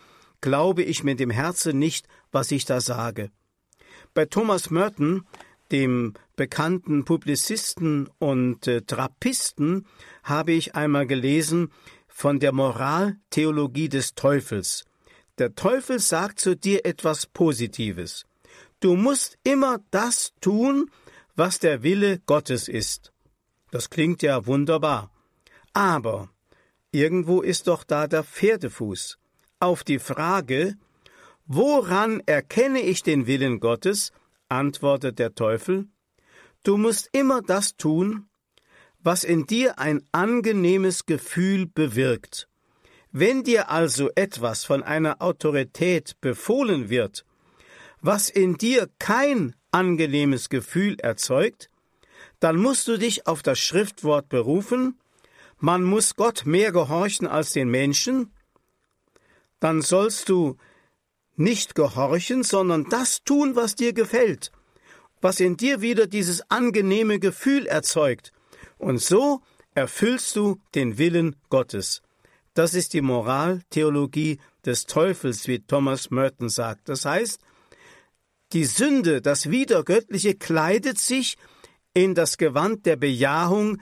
glaube 0.46 0.84
ich 0.84 1.04
mit 1.04 1.20
dem 1.20 1.32
Herzen 1.32 1.80
nicht, 1.80 2.08
was 2.32 2.52
ich 2.52 2.66
da 2.66 2.80
sage. 2.80 3.32
Bei 4.14 4.26
Thomas 4.26 4.70
Merton, 4.70 5.26
dem 5.72 6.14
bekannten 6.36 7.04
Publizisten 7.04 8.08
und 8.20 8.68
äh, 8.68 8.84
Trappisten, 8.84 9.88
habe 10.24 10.52
ich 10.52 10.76
einmal 10.76 11.08
gelesen 11.08 11.72
von 12.08 12.40
der 12.40 12.52
Moraltheologie 12.52 13.90
des 13.90 14.14
Teufels. 14.14 14.86
Der 15.40 15.56
Teufel 15.56 15.98
sagt 15.98 16.40
zu 16.40 16.56
dir 16.56 16.86
etwas 16.86 17.26
Positives. 17.26 18.26
Du 18.80 18.96
musst 18.96 19.40
immer 19.44 19.80
das 19.90 20.32
tun, 20.42 20.92
was 21.36 21.58
der 21.58 21.82
Wille 21.82 22.20
Gottes 22.28 22.68
ist. 22.68 23.12
Das 23.72 23.90
klingt 23.90 24.22
ja 24.22 24.46
wunderbar. 24.46 25.10
Aber 25.74 26.30
irgendwo 26.92 27.42
ist 27.42 27.66
doch 27.66 27.84
da 27.84 28.06
der 28.06 28.24
Pferdefuß. 28.24 29.18
Auf 29.60 29.84
die 29.84 30.00
Frage, 30.00 30.76
woran 31.46 32.22
erkenne 32.26 32.82
ich 32.82 33.04
den 33.04 33.26
Willen 33.26 33.60
Gottes, 33.60 34.12
antwortet 34.50 35.18
der 35.18 35.34
Teufel, 35.34 35.88
du 36.64 36.78
musst 36.78 37.10
immer 37.14 37.42
das 37.42 37.78
tun, 37.78 38.28
was 39.02 39.24
in 39.24 39.46
dir 39.46 39.80
ein 39.80 40.04
angenehmes 40.12 41.06
Gefühl 41.06 41.68
bewirkt. 41.68 42.50
Wenn 43.12 43.44
dir 43.44 43.70
also 43.70 44.10
etwas 44.16 44.66
von 44.66 44.84
einer 44.84 45.22
Autorität 45.22 46.20
befohlen 46.20 46.90
wird, 46.90 47.24
was 48.02 48.30
in 48.30 48.56
dir 48.56 48.90
kein 49.00 49.56
angenehmes 49.72 50.50
Gefühl 50.50 50.98
erzeugt, 51.00 51.70
dann 52.42 52.58
musst 52.58 52.90
du 52.90 52.98
dich 52.98 53.26
auf 53.26 53.42
das 53.42 53.60
Schriftwort 53.60 54.28
berufen, 54.28 55.00
man 55.60 55.84
muss 55.84 56.16
Gott 56.16 56.46
mehr 56.46 56.74
gehorchen 56.74 57.26
als 57.26 57.54
den 57.54 57.70
Menschen, 57.70 58.32
dann 59.60 59.82
sollst 59.82 60.30
du 60.30 60.58
nicht 61.36 61.76
gehorchen, 61.76 62.44
sondern 62.44 62.90
das 62.90 63.24
tun, 63.24 63.56
was 63.56 63.76
dir 63.76 63.94
gefällt, 63.94 64.52
was 65.22 65.40
in 65.40 65.58
dir 65.58 65.82
wieder 65.82 66.08
dieses 66.08 66.50
angenehme 66.50 67.20
Gefühl 67.20 67.66
erzeugt, 67.68 68.32
und 68.78 69.02
so 69.02 69.42
erfüllst 69.74 70.36
du 70.36 70.58
den 70.74 70.98
Willen 70.98 71.36
Gottes. 71.50 72.02
Das 72.54 72.74
ist 72.74 72.94
die 72.94 73.02
Moraltheologie 73.02 74.40
des 74.66 74.86
Teufels, 74.86 75.48
wie 75.48 75.60
Thomas 75.60 76.10
Merton 76.10 76.50
sagt. 76.50 76.88
Das 76.90 77.06
heißt, 77.06 77.42
die 78.54 78.66
Sünde, 78.66 79.22
das 79.22 79.50
Wiedergöttliche, 79.50 80.36
kleidet 80.36 80.98
sich 80.98 81.38
in 81.94 82.16
das 82.16 82.38
Gewand 82.38 82.86
der 82.86 82.96
Bejahung 82.96 83.82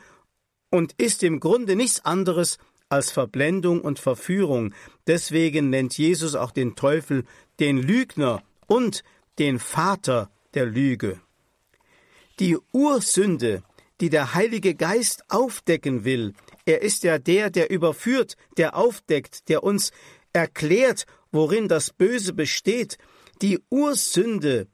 und 0.71 0.93
ist 0.93 1.21
im 1.21 1.39
Grunde 1.39 1.75
nichts 1.75 2.03
anderes 2.03 2.57
als 2.93 3.11
Verblendung 3.11 3.81
und 3.81 3.99
Verführung. 3.99 4.73
Deswegen 5.07 5.69
nennt 5.69 5.97
Jesus 5.97 6.35
auch 6.35 6.51
den 6.51 6.75
Teufel 6.75 7.25
den 7.59 7.77
Lügner 7.77 8.43
und 8.67 9.03
den 9.39 9.59
Vater 9.59 10.29
der 10.53 10.67
Lüge. 10.67 11.19
Die 12.39 12.57
Ursünde, 12.71 13.63
die 13.99 14.09
der 14.09 14.35
Heilige 14.35 14.75
Geist 14.75 15.23
aufdecken 15.29 16.05
will, 16.05 16.33
er 16.65 16.81
ist 16.81 17.03
ja 17.03 17.17
der, 17.17 17.49
der 17.49 17.69
überführt, 17.71 18.37
der 18.57 18.75
aufdeckt, 18.75 19.49
der 19.49 19.63
uns 19.63 19.91
erklärt, 20.31 21.05
worin 21.31 21.67
das 21.67 21.91
Böse 21.91 22.33
besteht. 22.33 22.97
Die 23.41 23.59
Ursünde 23.69 24.67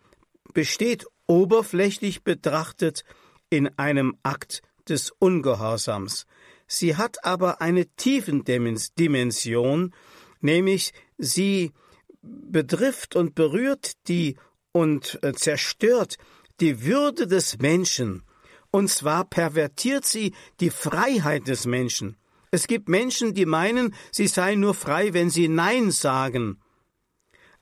besteht 0.54 1.06
oberflächlich 1.26 2.24
betrachtet 2.24 3.04
in 3.50 3.70
einem 3.78 4.18
Akt 4.24 4.62
des 4.88 5.12
Ungehorsams. 5.20 6.26
Sie 6.70 6.96
hat 6.96 7.26
aber 7.26 7.62
eine 7.62 7.88
Tiefendimension, 7.88 9.94
nämlich 10.40 10.94
sie 11.18 11.74
betrifft 12.22 13.18
und 13.18 13.36
berührt 13.36 14.08
die 14.08 14.38
und 14.72 15.20
äh, 15.24 15.34
zerstört 15.34 16.16
die 16.62 16.86
Würde 16.86 17.28
des 17.28 17.58
Menschen 17.58 18.24
und 18.72 18.90
zwar 18.90 19.26
pervertiert 19.26 20.06
sie 20.06 20.34
die 20.60 20.70
Freiheit 20.70 21.48
des 21.48 21.66
Menschen. 21.66 22.18
Es 22.52 22.68
gibt 22.68 22.90
Menschen, 22.90 23.34
die 23.34 23.46
meinen, 23.46 23.94
sie 24.12 24.28
seien 24.28 24.60
nur 24.60 24.74
frei, 24.74 25.14
wenn 25.14 25.30
sie 25.30 25.48
Nein 25.48 25.92
sagen. 25.92 26.60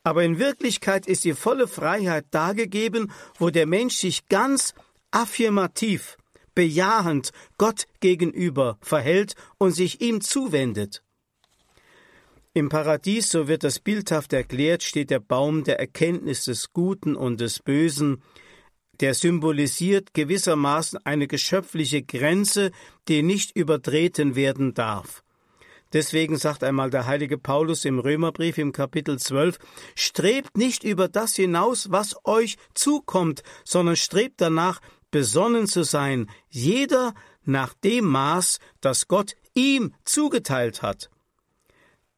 Aber 0.03 0.23
in 0.23 0.39
Wirklichkeit 0.39 1.07
ist 1.07 1.25
die 1.25 1.33
volle 1.33 1.67
Freiheit 1.67 2.25
dargegeben, 2.31 3.11
wo 3.37 3.49
der 3.49 3.65
Mensch 3.65 3.97
sich 3.97 4.27
ganz 4.27 4.73
affirmativ, 5.11 6.17
bejahend 6.57 7.33
Gott 7.59 7.85
gegenüber 7.99 8.79
verhält 8.81 9.35
und 9.59 9.73
sich 9.73 10.01
ihm 10.01 10.21
zuwendet. 10.21 11.03
Im 12.55 12.69
Paradies, 12.69 13.29
so 13.29 13.47
wird 13.47 13.63
das 13.63 13.79
bildhaft 13.79 14.33
erklärt, 14.33 14.81
steht 14.81 15.11
der 15.11 15.19
Baum 15.19 15.63
der 15.63 15.79
Erkenntnis 15.79 16.45
des 16.45 16.73
Guten 16.73 17.15
und 17.15 17.41
des 17.41 17.59
Bösen, 17.59 18.23
der 19.01 19.13
symbolisiert 19.13 20.15
gewissermaßen 20.15 20.97
eine 21.05 21.27
geschöpfliche 21.27 22.01
Grenze, 22.01 22.71
die 23.07 23.21
nicht 23.21 23.55
übertreten 23.55 24.35
werden 24.35 24.73
darf. 24.73 25.21
Deswegen 25.93 26.37
sagt 26.37 26.63
einmal 26.63 26.89
der 26.89 27.05
heilige 27.05 27.37
Paulus 27.37 27.85
im 27.85 27.99
Römerbrief 27.99 28.57
im 28.57 28.71
Kapitel 28.71 29.19
12, 29.19 29.59
strebt 29.95 30.57
nicht 30.57 30.83
über 30.83 31.07
das 31.07 31.35
hinaus, 31.35 31.91
was 31.91 32.15
euch 32.25 32.57
zukommt, 32.73 33.43
sondern 33.63 33.95
strebt 33.95 34.41
danach, 34.41 34.81
besonnen 35.11 35.67
zu 35.67 35.83
sein, 35.83 36.29
jeder 36.49 37.13
nach 37.43 37.73
dem 37.73 38.05
Maß, 38.05 38.59
das 38.81 39.07
Gott 39.07 39.35
ihm 39.53 39.93
zugeteilt 40.03 40.81
hat. 40.81 41.09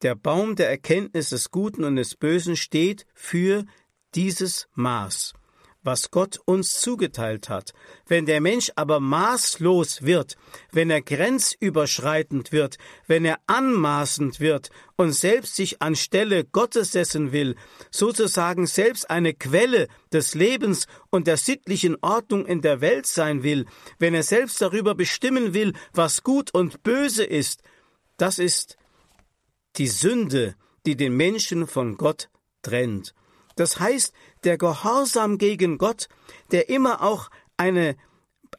Der 0.02 0.14
Baum 0.14 0.56
der 0.56 0.68
Erkenntnis 0.70 1.30
des 1.30 1.50
Guten 1.50 1.84
und 1.84 1.96
des 1.96 2.16
Bösen 2.16 2.56
steht 2.56 3.06
für 3.14 3.64
dieses 4.14 4.68
Maß 4.74 5.34
was 5.82 6.10
Gott 6.10 6.38
uns 6.44 6.80
zugeteilt 6.80 7.48
hat. 7.48 7.72
Wenn 8.06 8.26
der 8.26 8.40
Mensch 8.40 8.70
aber 8.76 9.00
maßlos 9.00 10.02
wird, 10.02 10.36
wenn 10.72 10.90
er 10.90 11.02
grenzüberschreitend 11.02 12.52
wird, 12.52 12.76
wenn 13.06 13.24
er 13.24 13.38
anmaßend 13.46 14.40
wird 14.40 14.70
und 14.96 15.12
selbst 15.12 15.56
sich 15.56 15.80
anstelle 15.80 16.44
Gottes 16.44 16.92
setzen 16.92 17.32
will, 17.32 17.56
sozusagen 17.90 18.66
selbst 18.66 19.10
eine 19.10 19.32
Quelle 19.34 19.88
des 20.12 20.34
Lebens 20.34 20.86
und 21.10 21.26
der 21.26 21.36
sittlichen 21.36 21.96
Ordnung 22.02 22.46
in 22.46 22.60
der 22.60 22.80
Welt 22.80 23.06
sein 23.06 23.42
will, 23.42 23.66
wenn 23.98 24.14
er 24.14 24.22
selbst 24.22 24.60
darüber 24.60 24.94
bestimmen 24.94 25.54
will, 25.54 25.72
was 25.92 26.22
gut 26.22 26.52
und 26.52 26.82
böse 26.82 27.24
ist, 27.24 27.62
das 28.16 28.38
ist 28.38 28.76
die 29.76 29.88
Sünde, 29.88 30.54
die 30.84 30.96
den 30.96 31.16
Menschen 31.16 31.66
von 31.66 31.96
Gott 31.96 32.28
trennt. 32.62 33.14
Das 33.60 33.78
heißt, 33.78 34.14
der 34.44 34.56
Gehorsam 34.56 35.36
gegen 35.36 35.76
Gott, 35.76 36.08
der 36.50 36.70
immer 36.70 37.02
auch 37.02 37.28
eine 37.58 37.94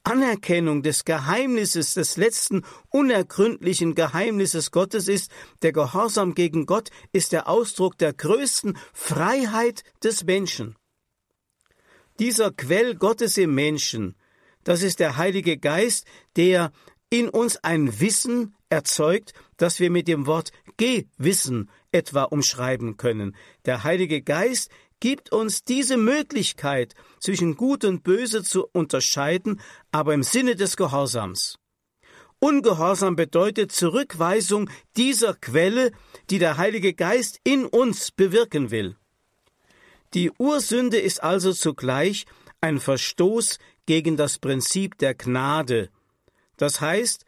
Anerkennung 0.03 0.83
des 0.83 1.05
Geheimnisses, 1.05 1.95
des 1.95 2.17
letzten 2.17 2.63
unergründlichen 2.89 3.95
Geheimnisses 3.95 4.69
Gottes 4.69 5.07
ist, 5.07 5.31
der 5.63 5.71
Gehorsam 5.71 6.35
gegen 6.35 6.67
Gott 6.67 6.91
ist 7.13 7.31
der 7.31 7.49
Ausdruck 7.49 7.97
der 7.97 8.13
größten 8.13 8.77
Freiheit 8.93 9.83
des 10.03 10.23
Menschen. 10.23 10.75
Dieser 12.19 12.51
Quell 12.51 12.93
Gottes 12.93 13.39
im 13.39 13.55
Menschen, 13.55 14.15
das 14.63 14.83
ist 14.83 14.99
der 14.99 15.17
Heilige 15.17 15.57
Geist, 15.57 16.05
der 16.35 16.71
in 17.09 17.27
uns 17.27 17.57
ein 17.57 17.99
Wissen 17.99 18.55
erzeugt, 18.69 19.33
das 19.57 19.79
wir 19.79 19.89
mit 19.89 20.07
dem 20.07 20.27
Wort 20.27 20.51
Gewissen 20.77 21.71
etwa 21.91 22.23
umschreiben 22.23 22.97
können. 22.97 23.35
Der 23.65 23.83
Heilige 23.83 24.21
Geist 24.21 24.69
gibt 25.01 25.33
uns 25.33 25.65
diese 25.65 25.97
Möglichkeit, 25.97 26.93
zwischen 27.19 27.57
Gut 27.57 27.83
und 27.83 28.03
Böse 28.03 28.43
zu 28.43 28.67
unterscheiden, 28.71 29.59
aber 29.91 30.13
im 30.13 30.23
Sinne 30.23 30.55
des 30.55 30.77
Gehorsams. 30.77 31.57
Ungehorsam 32.39 33.15
bedeutet 33.15 33.71
Zurückweisung 33.71 34.69
dieser 34.95 35.33
Quelle, 35.33 35.91
die 36.29 36.39
der 36.39 36.57
Heilige 36.57 36.93
Geist 36.93 37.39
in 37.43 37.65
uns 37.65 38.11
bewirken 38.11 38.71
will. 38.71 38.95
Die 40.13 40.31
Ursünde 40.39 40.97
ist 40.97 41.21
also 41.21 41.53
zugleich 41.53 42.25
ein 42.61 42.79
Verstoß 42.79 43.59
gegen 43.85 44.17
das 44.17 44.39
Prinzip 44.39 44.97
der 44.97 45.13
Gnade. 45.13 45.89
Das 46.57 46.81
heißt, 46.81 47.25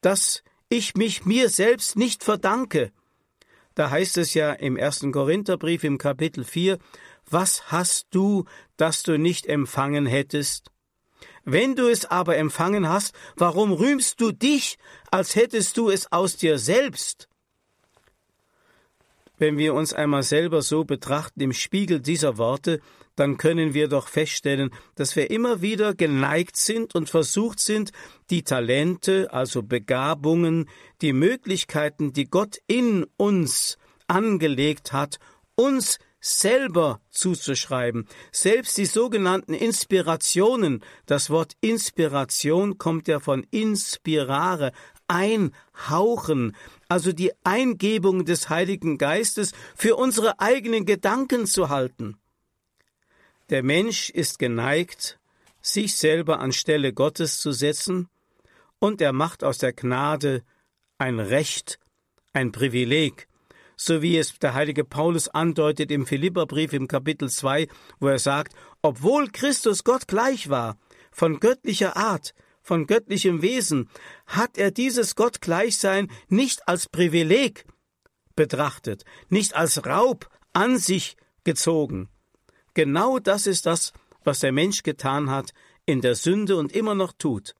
dass 0.00 0.42
ich 0.68 0.94
mich 0.94 1.24
mir 1.24 1.48
selbst 1.48 1.96
nicht 1.96 2.24
verdanke. 2.24 2.92
Da 3.74 3.90
heißt 3.90 4.18
es 4.18 4.34
ja 4.34 4.52
im 4.52 4.76
ersten 4.76 5.12
Korintherbrief 5.12 5.84
im 5.84 5.98
Kapitel 5.98 6.44
4, 6.44 6.78
was 7.28 7.70
hast 7.70 8.06
du, 8.10 8.44
das 8.76 9.02
du 9.02 9.18
nicht 9.18 9.46
empfangen 9.46 10.06
hättest? 10.06 10.70
Wenn 11.44 11.76
du 11.76 11.88
es 11.88 12.06
aber 12.06 12.36
empfangen 12.36 12.88
hast, 12.88 13.14
warum 13.36 13.72
rühmst 13.72 14.20
du 14.20 14.32
dich, 14.32 14.78
als 15.10 15.36
hättest 15.36 15.76
du 15.76 15.90
es 15.90 16.10
aus 16.10 16.36
dir 16.36 16.58
selbst? 16.58 17.28
Wenn 19.36 19.58
wir 19.58 19.74
uns 19.74 19.92
einmal 19.92 20.22
selber 20.22 20.62
so 20.62 20.84
betrachten 20.84 21.40
im 21.40 21.52
Spiegel 21.52 22.00
dieser 22.00 22.38
Worte, 22.38 22.80
dann 23.16 23.36
können 23.36 23.74
wir 23.74 23.88
doch 23.88 24.08
feststellen, 24.08 24.70
dass 24.94 25.16
wir 25.16 25.30
immer 25.30 25.60
wieder 25.60 25.94
geneigt 25.94 26.56
sind 26.56 26.94
und 26.94 27.10
versucht 27.10 27.60
sind, 27.60 27.92
die 28.30 28.42
Talente, 28.42 29.32
also 29.32 29.62
Begabungen, 29.62 30.68
die 31.00 31.12
Möglichkeiten, 31.12 32.12
die 32.12 32.24
Gott 32.24 32.58
in 32.66 33.06
uns 33.16 33.76
angelegt 34.06 34.92
hat, 34.92 35.18
uns 35.56 35.98
selber 36.24 37.00
zuzuschreiben. 37.10 38.08
Selbst 38.32 38.78
die 38.78 38.86
sogenannten 38.86 39.52
Inspirationen, 39.52 40.82
das 41.04 41.28
Wort 41.28 41.52
Inspiration 41.60 42.78
kommt 42.78 43.08
ja 43.08 43.20
von 43.20 43.46
inspirare, 43.50 44.72
einhauchen, 45.06 46.56
also 46.88 47.12
die 47.12 47.32
Eingebung 47.44 48.24
des 48.24 48.48
Heiligen 48.48 48.96
Geistes 48.96 49.52
für 49.76 49.96
unsere 49.96 50.40
eigenen 50.40 50.86
Gedanken 50.86 51.44
zu 51.44 51.68
halten. 51.68 52.16
Der 53.50 53.62
Mensch 53.62 54.08
ist 54.08 54.38
geneigt, 54.38 55.18
sich 55.60 55.94
selber 55.94 56.40
anstelle 56.40 56.94
Gottes 56.94 57.38
zu 57.38 57.52
setzen, 57.52 58.08
und 58.78 59.02
er 59.02 59.12
macht 59.12 59.44
aus 59.44 59.58
der 59.58 59.74
Gnade 59.74 60.42
ein 60.96 61.20
Recht, 61.20 61.78
ein 62.32 62.50
Privileg, 62.50 63.28
so 63.76 64.02
wie 64.02 64.18
es 64.18 64.38
der 64.38 64.54
heilige 64.54 64.84
Paulus 64.84 65.28
andeutet 65.28 65.90
im 65.90 66.06
Philipperbrief 66.06 66.72
im 66.72 66.88
Kapitel 66.88 67.28
2, 67.28 67.68
wo 68.00 68.08
er 68.08 68.18
sagt, 68.18 68.54
obwohl 68.82 69.30
Christus 69.30 69.84
Gott 69.84 70.08
gleich 70.08 70.48
war, 70.48 70.76
von 71.10 71.40
göttlicher 71.40 71.96
Art, 71.96 72.34
von 72.62 72.86
göttlichem 72.86 73.42
Wesen, 73.42 73.88
hat 74.26 74.58
er 74.58 74.70
dieses 74.70 75.14
Gottgleichsein 75.16 76.10
nicht 76.28 76.66
als 76.68 76.88
Privileg 76.88 77.66
betrachtet, 78.36 79.04
nicht 79.28 79.54
als 79.54 79.84
Raub 79.86 80.28
an 80.52 80.78
sich 80.78 81.16
gezogen. 81.44 82.08
Genau 82.74 83.18
das 83.18 83.46
ist 83.46 83.66
das, 83.66 83.92
was 84.24 84.40
der 84.40 84.52
Mensch 84.52 84.82
getan 84.82 85.30
hat 85.30 85.52
in 85.86 86.00
der 86.00 86.14
Sünde 86.14 86.56
und 86.56 86.72
immer 86.72 86.94
noch 86.94 87.12
tut. 87.12 87.54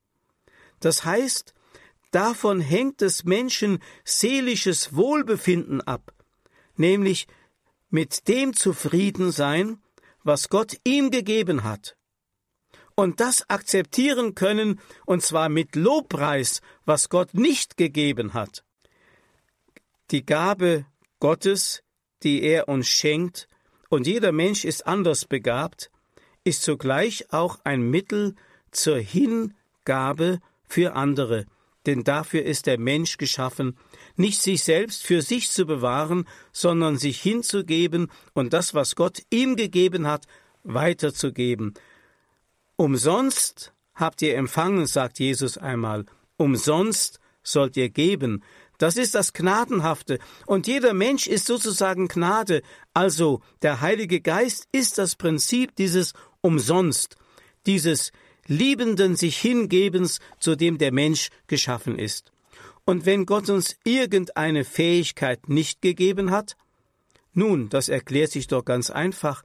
Das 0.81 1.05
heißt, 1.05 1.55
Davon 2.15 2.61
hängt 2.61 3.01
des 3.01 3.25
Menschen 3.25 3.81
seelisches 4.05 4.95
Wohlbefinden 4.95 5.81
ab, 5.81 6.15
nämlich 6.77 7.27
mit 7.91 8.29
dem 8.29 8.55
zufrieden 8.55 9.33
sein, 9.33 9.83
was 10.23 10.49
Gott 10.49 10.77
ihm 10.85 11.11
gegeben 11.11 11.65
hat. 11.65 11.97
Und 12.95 13.19
das 13.19 13.51
akzeptieren 13.51 14.37
können, 14.37 14.81
und 15.07 15.25
zwar 15.25 15.49
mit 15.49 15.75
Lobpreis, 15.75 16.61
was 16.85 17.09
Gott 17.09 17.35
nicht 17.35 17.77
gegeben 17.77 18.33
hat. 18.33 18.65
Die 20.13 20.25
Gabe 20.25 20.87
Gottes, 21.19 21.83
die 22.23 22.45
er 22.45 22.69
uns 22.69 22.87
schenkt, 22.87 23.49
und 23.89 24.07
jeder 24.07 24.31
Mensch 24.31 24.65
ist 24.65 24.87
anders 24.87 25.25
begabt, 25.25 25.91
ist 26.45 26.63
zugleich 26.63 27.33
auch 27.33 27.59
ein 27.65 27.83
Mittel 27.91 28.37
zur 28.71 28.99
Hingabe 28.99 30.39
für 30.69 30.95
andere, 30.95 31.47
denn 31.87 32.05
dafür 32.05 32.45
ist 32.45 32.67
der 32.67 32.79
Mensch 32.79 33.17
geschaffen, 33.17 33.77
nicht 34.17 34.41
sich 34.41 34.65
selbst 34.65 35.05
für 35.05 35.23
sich 35.23 35.51
zu 35.51 35.67
bewahren, 35.67 36.27
sondern 36.53 36.97
sich 36.97 37.21
hinzugeben 37.21 38.11
und 38.33 38.53
das, 38.53 38.75
was 38.75 38.97
Gott 38.97 39.23
ihm 39.31 39.57
gegeben 39.57 40.07
hat, 40.07 40.27
weiterzugeben. 40.63 41.75
Umsonst 42.77 43.73
habt 43.95 44.23
ihr 44.23 44.37
empfangen, 44.37 44.87
sagt 44.87 45.19
Jesus 45.19 45.59
einmal, 45.59 46.07
umsonst 46.37 47.21
sollt 47.43 47.77
ihr 47.77 47.91
geben. 47.91 48.43
Das 48.79 48.97
ist 48.97 49.15
das 49.15 49.33
Gnadenhafte, 49.33 50.19
und 50.47 50.67
jeder 50.67 50.95
Mensch 50.95 51.29
ist 51.29 51.47
sozusagen 51.47 52.09
Gnade, 52.09 52.63
also 52.93 53.41
der 53.63 53.81
Heilige 53.81 54.21
Geist 54.21 54.67
ist 54.73 54.99
das 54.99 55.15
Prinzip 55.15 55.77
dieses 55.77 56.13
umsonst, 56.41 57.17
dieses 57.67 58.11
liebenden 58.47 59.17
sich 59.17 59.39
Hingebens, 59.39 60.21
zu 60.39 60.57
dem 60.57 60.79
der 60.79 60.93
Mensch 60.93 61.31
geschaffen 61.47 61.99
ist. 61.99 62.33
Und 62.85 63.07
wenn 63.07 63.27
Gott 63.27 63.49
uns 63.49 63.77
irgendeine 63.85 64.65
Fähigkeit 64.65 65.49
nicht 65.49 65.81
gegeben 65.81 66.31
hat, 66.31 66.57
nun, 67.33 67.69
das 67.69 67.89
erklärt 67.89 68.31
sich 68.31 68.47
doch 68.47 68.65
ganz 68.65 68.91
einfach, 68.91 69.43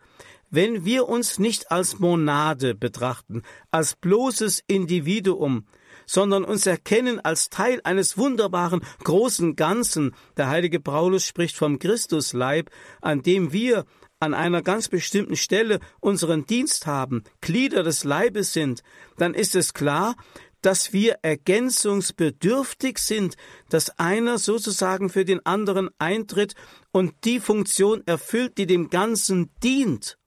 wenn 0.52 0.86
wir 0.86 1.08
uns 1.08 1.40
nicht 1.40 1.72
als 1.72 2.00
Monade 2.00 2.76
betrachten, 2.76 3.44
als 3.72 3.96
bloßes 3.96 4.64
Individuum, 4.68 5.66
sondern 6.06 6.44
uns 6.44 6.66
erkennen 6.66 7.20
als 7.20 7.50
Teil 7.50 7.82
eines 7.84 8.18
wunderbaren 8.18 8.82
großen 9.04 9.56
Ganzen. 9.56 10.16
Der 10.38 10.50
heilige 10.50 10.80
Paulus 10.80 11.26
spricht 11.26 11.56
vom 11.56 11.78
Christusleib, 11.78 12.72
an 13.02 13.22
dem 13.22 13.54
wir 13.54 13.86
an 14.20 14.34
einer 14.34 14.62
ganz 14.62 14.90
bestimmten 14.90 15.36
Stelle 15.36 15.80
unseren 16.00 16.46
Dienst 16.46 16.86
haben, 16.86 17.24
Glieder 17.42 17.84
des 17.84 18.04
Leibes 18.04 18.54
sind, 18.54 18.84
dann 19.18 19.34
ist 19.34 19.56
es 19.56 19.74
klar, 19.74 20.16
dass 20.62 20.92
wir 20.92 21.20
ergänzungsbedürftig 21.22 22.98
sind, 22.98 23.38
dass 23.70 23.98
einer 23.98 24.38
sozusagen 24.38 25.10
für 25.10 25.24
den 25.24 25.46
anderen 25.46 25.90
eintritt 26.00 26.56
und 26.92 27.14
die 27.24 27.40
Funktion 27.40 28.06
erfüllt, 28.06 28.58
die 28.58 28.66
dem 28.66 28.90
Ganzen 28.90 29.52
dient. 29.64 30.18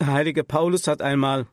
Der 0.00 0.08
heilige 0.08 0.44
Paulus 0.44 0.86
hat 0.86 1.02
einmal 1.02 1.48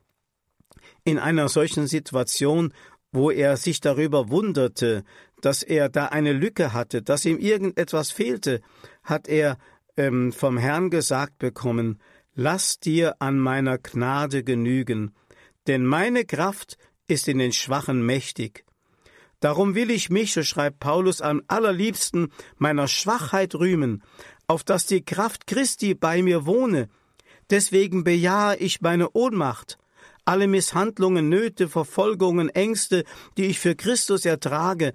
in 1.04 1.18
einer 1.18 1.50
solchen 1.50 1.88
Situation, 1.88 2.74
wo 3.12 3.32
er 3.32 3.58
sich 3.58 3.80
darüber 3.80 4.30
wunderte, 4.30 5.04
dass 5.42 5.64
er 5.64 5.90
da 5.90 6.08
eine 6.08 6.34
Lücke 6.34 6.74
hatte, 6.74 7.02
dass 7.02 7.26
ihm 7.26 7.38
irgendetwas 7.38 8.12
fehlte, 8.12 8.62
hat 9.04 9.28
er 9.28 9.58
ähm, 9.98 10.32
vom 10.32 10.58
Herrn 10.58 10.90
gesagt 10.90 11.38
bekommen, 11.40 12.00
Lass 12.38 12.82
dir 12.82 13.16
an 13.20 13.40
meiner 13.40 13.78
Gnade 13.78 14.44
genügen, 14.44 15.16
denn 15.68 15.86
meine 15.86 16.26
Kraft 16.26 16.78
ist 17.08 17.30
in 17.30 17.38
den 17.38 17.54
Schwachen 17.54 18.06
mächtig. 18.06 18.66
Darum 19.40 19.74
will 19.74 19.90
ich 19.90 20.10
mich, 20.10 20.34
so 20.34 20.44
schreibt 20.44 20.80
Paulus, 20.80 21.22
am 21.22 21.42
allerliebsten 21.48 22.34
meiner 22.58 22.90
Schwachheit 22.90 23.56
rühmen, 23.56 24.04
auf 24.48 24.66
dass 24.66 24.86
die 24.86 25.06
Kraft 25.06 25.48
Christi 25.48 25.94
bei 25.94 26.22
mir 26.22 26.46
wohne. 26.46 26.90
Deswegen 27.50 28.04
bejahe 28.04 28.58
ich 28.58 28.82
meine 28.82 29.12
Ohnmacht, 29.12 29.78
alle 30.26 30.48
Misshandlungen, 30.48 31.30
Nöte, 31.30 31.70
Verfolgungen, 31.70 32.50
Ängste, 32.50 33.06
die 33.38 33.46
ich 33.46 33.60
für 33.60 33.76
Christus 33.76 34.26
ertrage, 34.26 34.92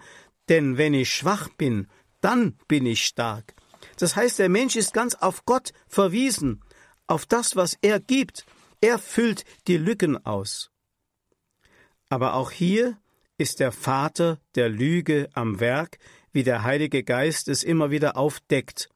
denn 0.50 0.76
wenn 0.76 0.92
ich 0.92 1.10
schwach 1.10 1.48
bin, 1.56 1.86
dann 2.20 2.58
bin 2.68 2.84
ich 2.84 3.06
stark. 3.06 3.54
Das 4.00 4.16
heißt, 4.16 4.38
der 4.38 4.48
Mensch 4.48 4.76
ist 4.76 4.94
ganz 4.94 5.14
auf 5.14 5.44
Gott 5.44 5.72
verwiesen, 5.86 6.62
auf 7.06 7.26
das, 7.26 7.54
was 7.54 7.76
er 7.82 8.00
gibt. 8.00 8.46
Er 8.80 8.98
füllt 8.98 9.44
die 9.66 9.76
Lücken 9.76 10.24
aus. 10.24 10.70
Aber 12.08 12.34
auch 12.34 12.50
hier 12.50 12.98
ist 13.36 13.60
der 13.60 13.72
Vater 13.72 14.40
der 14.54 14.70
Lüge 14.70 15.28
am 15.34 15.60
Werk, 15.60 15.98
wie 16.32 16.44
der 16.44 16.62
Heilige 16.62 17.04
Geist 17.04 17.48
es 17.48 17.62
immer 17.62 17.90
wieder 17.90 18.16
aufdeckt. 18.16 18.88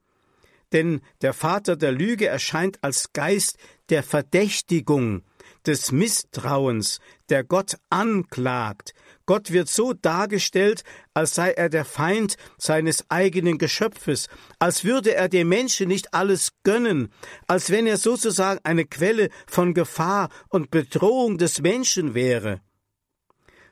Denn 0.73 1.03
der 1.21 1.35
Vater 1.35 1.77
der 1.77 1.93
Lüge 1.93 2.27
erscheint 2.27 2.83
als 2.83 3.12
Geist 3.12 3.59
der 3.90 4.03
Verdächtigung, 4.03 5.23
des 5.67 5.93
Misstrauens, 5.93 7.01
der 7.29 7.45
Gott 7.45 7.77
anklagt. 7.90 8.95
Gott 9.26 9.52
wird 9.52 9.68
so 9.68 9.94
dargestellt, 9.94 10.84
als 11.14 11.34
sei 11.34 11.52
er 11.52 11.68
der 11.68 11.84
Feind 11.84 12.37
seines 12.58 13.10
eigenen 13.10 13.58
Geschöpfes, 13.58 14.28
als 14.58 14.84
würde 14.84 15.14
er 15.14 15.28
dem 15.28 15.48
Menschen 15.48 15.88
nicht 15.88 16.12
alles 16.12 16.52
gönnen, 16.62 17.12
als 17.46 17.70
wenn 17.70 17.87
er 17.87 17.96
sozusagen 17.96 18.60
eine 18.64 18.84
Quelle 18.84 19.30
von 19.46 19.72
Gefahr 19.72 20.28
und 20.48 20.70
Bedrohung 20.70 21.38
des 21.38 21.62
Menschen 21.62 22.14
wäre. 22.14 22.60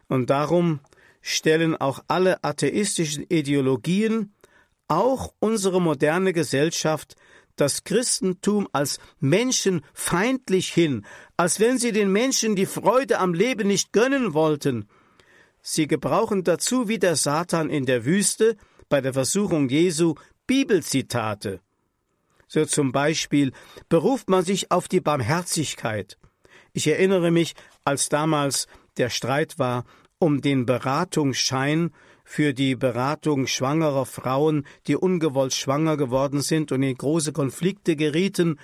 Und 0.08 0.30
darum 0.30 0.80
stellen 1.20 1.76
auch 1.76 2.00
alle 2.08 2.42
atheistischen 2.42 3.24
Ideologien, 3.28 4.34
auch 4.88 5.32
unsere 5.38 5.80
moderne 5.80 6.32
Gesellschaft, 6.32 7.14
das 7.56 7.84
Christentum 7.84 8.68
als 8.72 8.98
menschenfeindlich 9.20 10.72
hin, 10.72 11.04
als 11.36 11.60
wenn 11.60 11.78
sie 11.78 11.92
den 11.92 12.10
Menschen 12.10 12.56
die 12.56 12.66
Freude 12.66 13.18
am 13.18 13.34
Leben 13.34 13.68
nicht 13.68 13.92
gönnen 13.92 14.34
wollten. 14.34 14.88
Sie 15.62 15.86
gebrauchen 15.86 16.42
dazu 16.42 16.88
wie 16.88 16.98
der 16.98 17.14
Satan 17.14 17.70
in 17.70 17.86
der 17.86 18.04
Wüste 18.04 18.56
bei 18.88 19.00
der 19.00 19.14
Versuchung 19.14 19.68
Jesu 19.68 20.16
Bibelzitate. 20.46 21.60
So 22.48 22.66
zum 22.66 22.90
Beispiel 22.92 23.52
beruft 23.88 24.28
man 24.28 24.44
sich 24.44 24.72
auf 24.72 24.88
die 24.88 25.00
Barmherzigkeit. 25.00 26.18
Ich 26.72 26.88
erinnere 26.88 27.30
mich, 27.30 27.54
als 27.84 28.08
damals 28.08 28.66
der 28.96 29.08
Streit 29.08 29.58
war 29.58 29.84
um 30.18 30.40
den 30.40 30.66
Beratungsschein 30.66 31.92
für 32.24 32.54
die 32.54 32.76
Beratung 32.76 33.46
schwangerer 33.46 34.06
Frauen, 34.06 34.66
die 34.86 34.96
ungewollt 34.96 35.52
schwanger 35.52 35.96
geworden 35.96 36.40
sind 36.40 36.72
und 36.72 36.82
in 36.82 36.96
große 36.96 37.32
Konflikte 37.32 37.96
gerieten, 37.96 38.58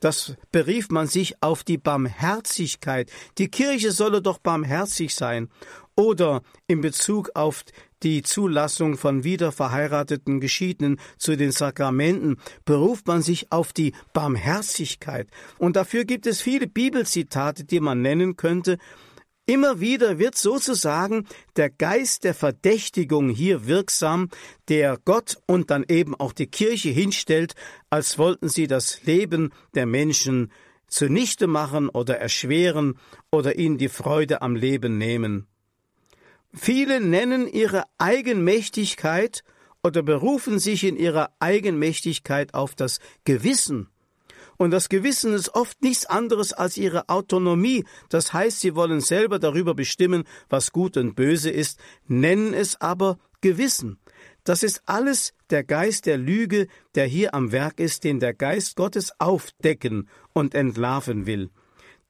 das 0.00 0.34
berief 0.52 0.90
man 0.90 1.06
sich 1.06 1.42
auf 1.42 1.64
die 1.64 1.78
Barmherzigkeit. 1.78 3.10
Die 3.38 3.48
Kirche 3.48 3.92
solle 3.92 4.20
doch 4.20 4.38
barmherzig 4.38 5.14
sein. 5.14 5.48
Oder 5.96 6.42
in 6.66 6.80
Bezug 6.80 7.30
auf 7.34 7.64
die 8.02 8.22
Zulassung 8.22 8.96
von 8.96 9.24
wiederverheirateten 9.24 10.40
Geschiedenen 10.40 11.00
zu 11.16 11.36
den 11.36 11.52
Sakramenten 11.52 12.36
beruft 12.64 13.06
man 13.06 13.22
sich 13.22 13.50
auf 13.52 13.72
die 13.72 13.94
Barmherzigkeit. 14.12 15.28
Und 15.58 15.76
dafür 15.76 16.04
gibt 16.04 16.26
es 16.26 16.40
viele 16.40 16.66
Bibelzitate, 16.66 17.64
die 17.64 17.80
man 17.80 18.02
nennen 18.02 18.36
könnte, 18.36 18.78
Immer 19.46 19.78
wieder 19.78 20.18
wird 20.18 20.36
sozusagen 20.36 21.26
der 21.56 21.68
Geist 21.68 22.24
der 22.24 22.32
Verdächtigung 22.32 23.28
hier 23.28 23.66
wirksam, 23.66 24.30
der 24.68 24.98
Gott 25.04 25.36
und 25.46 25.70
dann 25.70 25.84
eben 25.86 26.14
auch 26.14 26.32
die 26.32 26.46
Kirche 26.46 26.88
hinstellt, 26.88 27.54
als 27.90 28.16
wollten 28.16 28.48
sie 28.48 28.66
das 28.66 29.02
Leben 29.02 29.52
der 29.74 29.84
Menschen 29.84 30.50
zunichte 30.88 31.46
machen 31.46 31.90
oder 31.90 32.16
erschweren 32.18 32.98
oder 33.30 33.58
ihnen 33.58 33.76
die 33.76 33.90
Freude 33.90 34.40
am 34.40 34.56
Leben 34.56 34.96
nehmen. 34.96 35.46
Viele 36.54 37.00
nennen 37.00 37.48
ihre 37.48 37.84
Eigenmächtigkeit 37.98 39.42
oder 39.82 40.02
berufen 40.02 40.60
sich 40.60 40.84
in 40.84 40.96
ihrer 40.96 41.30
Eigenmächtigkeit 41.40 42.54
auf 42.54 42.76
das 42.76 43.00
Gewissen. 43.24 43.88
Und 44.56 44.70
das 44.70 44.88
Gewissen 44.88 45.32
ist 45.32 45.54
oft 45.56 45.82
nichts 45.82 46.06
anderes 46.06 46.52
als 46.52 46.76
ihre 46.76 47.08
Autonomie. 47.08 47.84
Das 48.08 48.32
heißt, 48.32 48.60
sie 48.60 48.76
wollen 48.76 49.00
selber 49.00 49.40
darüber 49.40 49.74
bestimmen, 49.74 50.22
was 50.48 50.70
gut 50.70 50.96
und 50.96 51.16
böse 51.16 51.50
ist, 51.50 51.80
nennen 52.06 52.54
es 52.54 52.80
aber 52.80 53.18
Gewissen. 53.40 53.98
Das 54.44 54.62
ist 54.62 54.82
alles 54.86 55.34
der 55.50 55.64
Geist 55.64 56.06
der 56.06 56.18
Lüge, 56.18 56.68
der 56.94 57.06
hier 57.06 57.34
am 57.34 57.50
Werk 57.50 57.80
ist, 57.80 58.04
den 58.04 58.20
der 58.20 58.32
Geist 58.32 58.76
Gottes 58.76 59.12
aufdecken 59.18 60.08
und 60.32 60.54
entlarven 60.54 61.26
will. 61.26 61.50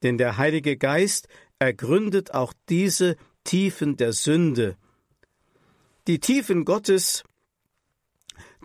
Denn 0.02 0.18
der 0.18 0.36
Heilige 0.36 0.76
Geist 0.76 1.28
ergründet 1.58 2.34
auch 2.34 2.52
diese 2.68 3.16
Tiefen 3.44 3.96
der 3.96 4.12
Sünde. 4.12 4.76
Die 6.06 6.18
Tiefen 6.18 6.64
Gottes 6.64 7.22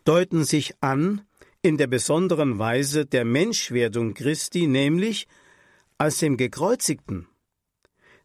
deuten 0.05 0.43
sich 0.43 0.73
an 0.81 1.21
in 1.61 1.77
der 1.77 1.87
besonderen 1.87 2.57
Weise 2.57 3.05
der 3.05 3.25
Menschwerdung 3.25 4.13
Christi, 4.13 4.67
nämlich 4.67 5.27
als 5.97 6.19
dem 6.19 6.37
Gekreuzigten. 6.37 7.27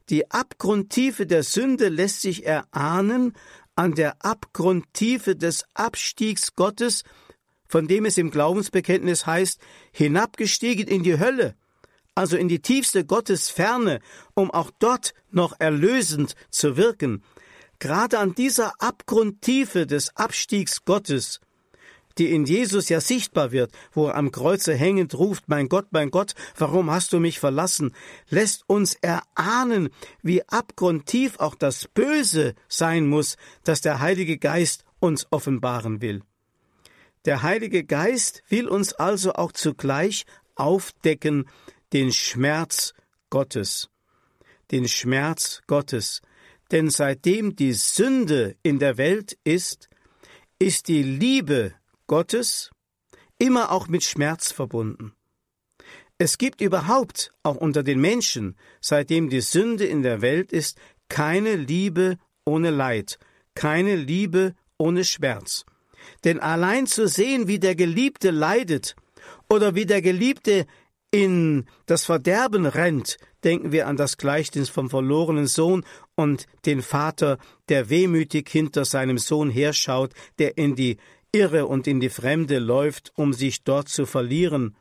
Die 0.09 0.31
Abgrundtiefe 0.31 1.27
der 1.27 1.43
Sünde 1.43 1.89
lässt 1.89 2.21
sich 2.21 2.47
erahnen 2.47 3.33
an 3.75 3.95
der 3.95 4.25
Abgrundtiefe 4.25 5.35
des 5.35 5.65
Abstiegs 5.75 6.55
Gottes, 6.55 7.03
von 7.67 7.89
dem 7.89 8.05
es 8.05 8.19
im 8.19 8.31
Glaubensbekenntnis 8.31 9.27
heißt, 9.27 9.61
hinabgestiegen 9.93 10.87
in 10.87 11.03
die 11.03 11.19
Hölle, 11.19 11.57
also 12.15 12.37
in 12.37 12.49
die 12.49 12.61
tiefste 12.61 13.05
Gottesferne, 13.05 14.01
um 14.35 14.51
auch 14.51 14.71
dort 14.79 15.15
noch 15.31 15.55
erlösend 15.59 16.35
zu 16.51 16.77
wirken. 16.77 17.23
Gerade 17.79 18.19
an 18.19 18.35
dieser 18.35 18.73
Abgrundtiefe 18.81 19.87
des 19.87 20.17
Abstiegs 20.17 20.85
Gottes 20.85 21.41
die 22.19 22.33
in 22.33 22.45
Jesus 22.45 22.89
ja 22.89 23.01
sichtbar 23.01 23.53
wird, 23.53 23.73
wo 23.93 24.07
er 24.07 24.15
am 24.15 24.31
Kreuze 24.31 24.75
hängend 24.75 25.15
ruft, 25.15 25.45
mein 25.49 25.69
Gott, 25.69 25.87
mein 25.91 26.11
Gott, 26.11 26.35
warum 26.57 26.91
hast 26.91 27.13
du 27.13 27.21
mich 27.21 27.41
verlassen, 27.41 27.93
lässt 28.29 28.65
uns 28.69 28.95
erahnen, 29.01 29.91
wie 30.23 30.47
abgrundtief 30.49 31.39
auch 31.41 31.55
das 31.55 31.89
Böse 31.89 32.55
sein 32.69 33.07
muss, 33.07 33.37
das 33.65 33.81
der 33.81 34.01
Heilige 34.01 34.39
Geist 34.39 34.85
uns 35.01 35.27
offenbaren 35.31 36.01
will. 36.01 36.23
Der 37.25 37.43
Heilige 37.43 37.85
Geist 37.85 38.43
will 38.49 38.69
uns 38.69 38.93
also 38.93 39.33
auch 39.33 39.53
zugleich 39.53 40.27
aufdecken 40.57 41.47
den 41.95 42.13
Schmerz 42.13 42.93
Gottes, 43.31 43.89
den 44.73 44.89
Schmerz 44.89 45.63
Gottes, 45.69 46.23
denn 46.73 46.91
seitdem 46.91 47.55
die 47.55 47.73
Sünde 47.73 48.57
in 48.65 48.81
der 48.81 48.99
Welt 48.99 49.39
ist, 49.45 49.89
ist 50.59 50.89
die 50.89 51.05
Liebe 51.05 51.73
Gottes 52.09 52.73
immer 53.39 53.71
auch 53.71 53.87
mit 53.87 54.03
Schmerz 54.03 54.51
verbunden. 54.51 55.13
Es 56.19 56.37
gibt 56.37 56.61
überhaupt 56.61 57.31
auch 57.45 57.57
unter 57.57 57.85
den 57.85 58.01
Menschen, 58.01 58.57
seitdem 58.81 59.31
die 59.31 59.41
Sünde 59.41 59.85
in 59.85 60.03
der 60.03 60.21
Welt 60.21 60.51
ist, 60.51 60.77
keine 61.09 61.55
Liebe 61.55 62.19
ohne 62.45 62.71
Leid, 62.71 63.21
keine 63.55 63.95
Liebe 63.95 64.57
ohne 64.79 65.05
Schmerz. 65.05 65.65
Denn 66.25 66.41
allein 66.41 66.89
zu 66.89 67.07
sehen, 67.07 67.47
wie 67.47 67.61
der 67.61 67.77
Geliebte 67.77 68.33
leidet 68.33 68.97
oder 69.49 69.77
wie 69.77 69.87
der 69.87 70.03
Geliebte 70.03 70.67
in 71.15 71.67
das 71.87 72.07
Verderben 72.07 72.67
rennt, 72.67 73.19
denken 73.45 73.71
wir 73.71 73.87
an 73.87 73.97
das 73.97 74.17
Gleichnis 74.17 74.69
vom 74.69 74.91
verlorenen 74.91 75.47
Sohn 75.47 75.85
und 76.17 76.47
den 76.67 76.83
Vater, 76.83 77.39
der 77.69 77.89
wehmütig 77.89 78.49
hinter 78.49 78.85
seinem 78.85 79.19
Sohn 79.19 79.49
herschaut, 79.49 80.13
der 80.41 80.59
in 80.59 80.75
die 80.75 80.97
irre 81.31 81.67
und 81.67 81.87
in 81.87 82.01
die 82.01 82.09
Fremde 82.09 82.59
läuft, 82.59 83.13
um 83.15 83.33
sich 83.33 83.63
dort 83.63 83.89
zu 83.89 84.07
verlieren. 84.07 84.75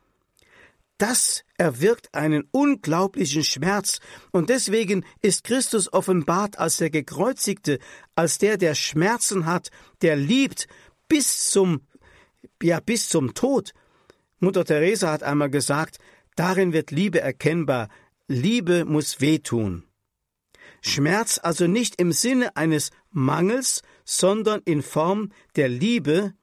Das 0.98 1.44
erwirkt 1.60 2.16
einen 2.16 2.48
unglaublichen 2.50 3.44
Schmerz, 3.44 4.00
und 4.32 4.50
deswegen 4.50 5.06
ist 5.22 5.44
Christus 5.44 5.94
offenbart 5.94 6.58
als 6.58 6.78
der 6.78 6.90
Gekreuzigte, 6.90 7.78
als 8.16 8.40
der, 8.40 8.58
der 8.58 8.74
Schmerzen 8.74 9.46
hat, 9.46 9.70
der 10.02 10.16
liebt 10.16 10.66
bis 11.08 11.52
zum, 11.52 11.82
ja, 12.60 12.80
bis 12.80 13.08
zum 13.08 13.36
Tod. 13.36 13.72
Mutter 14.40 14.66
Teresa 14.66 15.12
hat 15.12 15.22
einmal 15.22 15.50
gesagt, 15.50 16.00
darin 16.36 16.74
wird 16.74 16.92
Liebe 16.92 17.22
erkennbar, 17.22 17.90
Liebe 18.28 18.86
muss 18.86 19.22
wehtun. 19.22 19.84
Schmerz 20.82 21.40
also 21.42 21.68
nicht 21.68 22.00
im 22.00 22.12
Sinne 22.12 22.56
eines 22.56 22.92
Mangels, 23.12 23.82
sondern 24.04 24.62
in 24.66 24.82
Form 24.82 25.32
der 25.56 25.70
Liebe, 25.70 26.34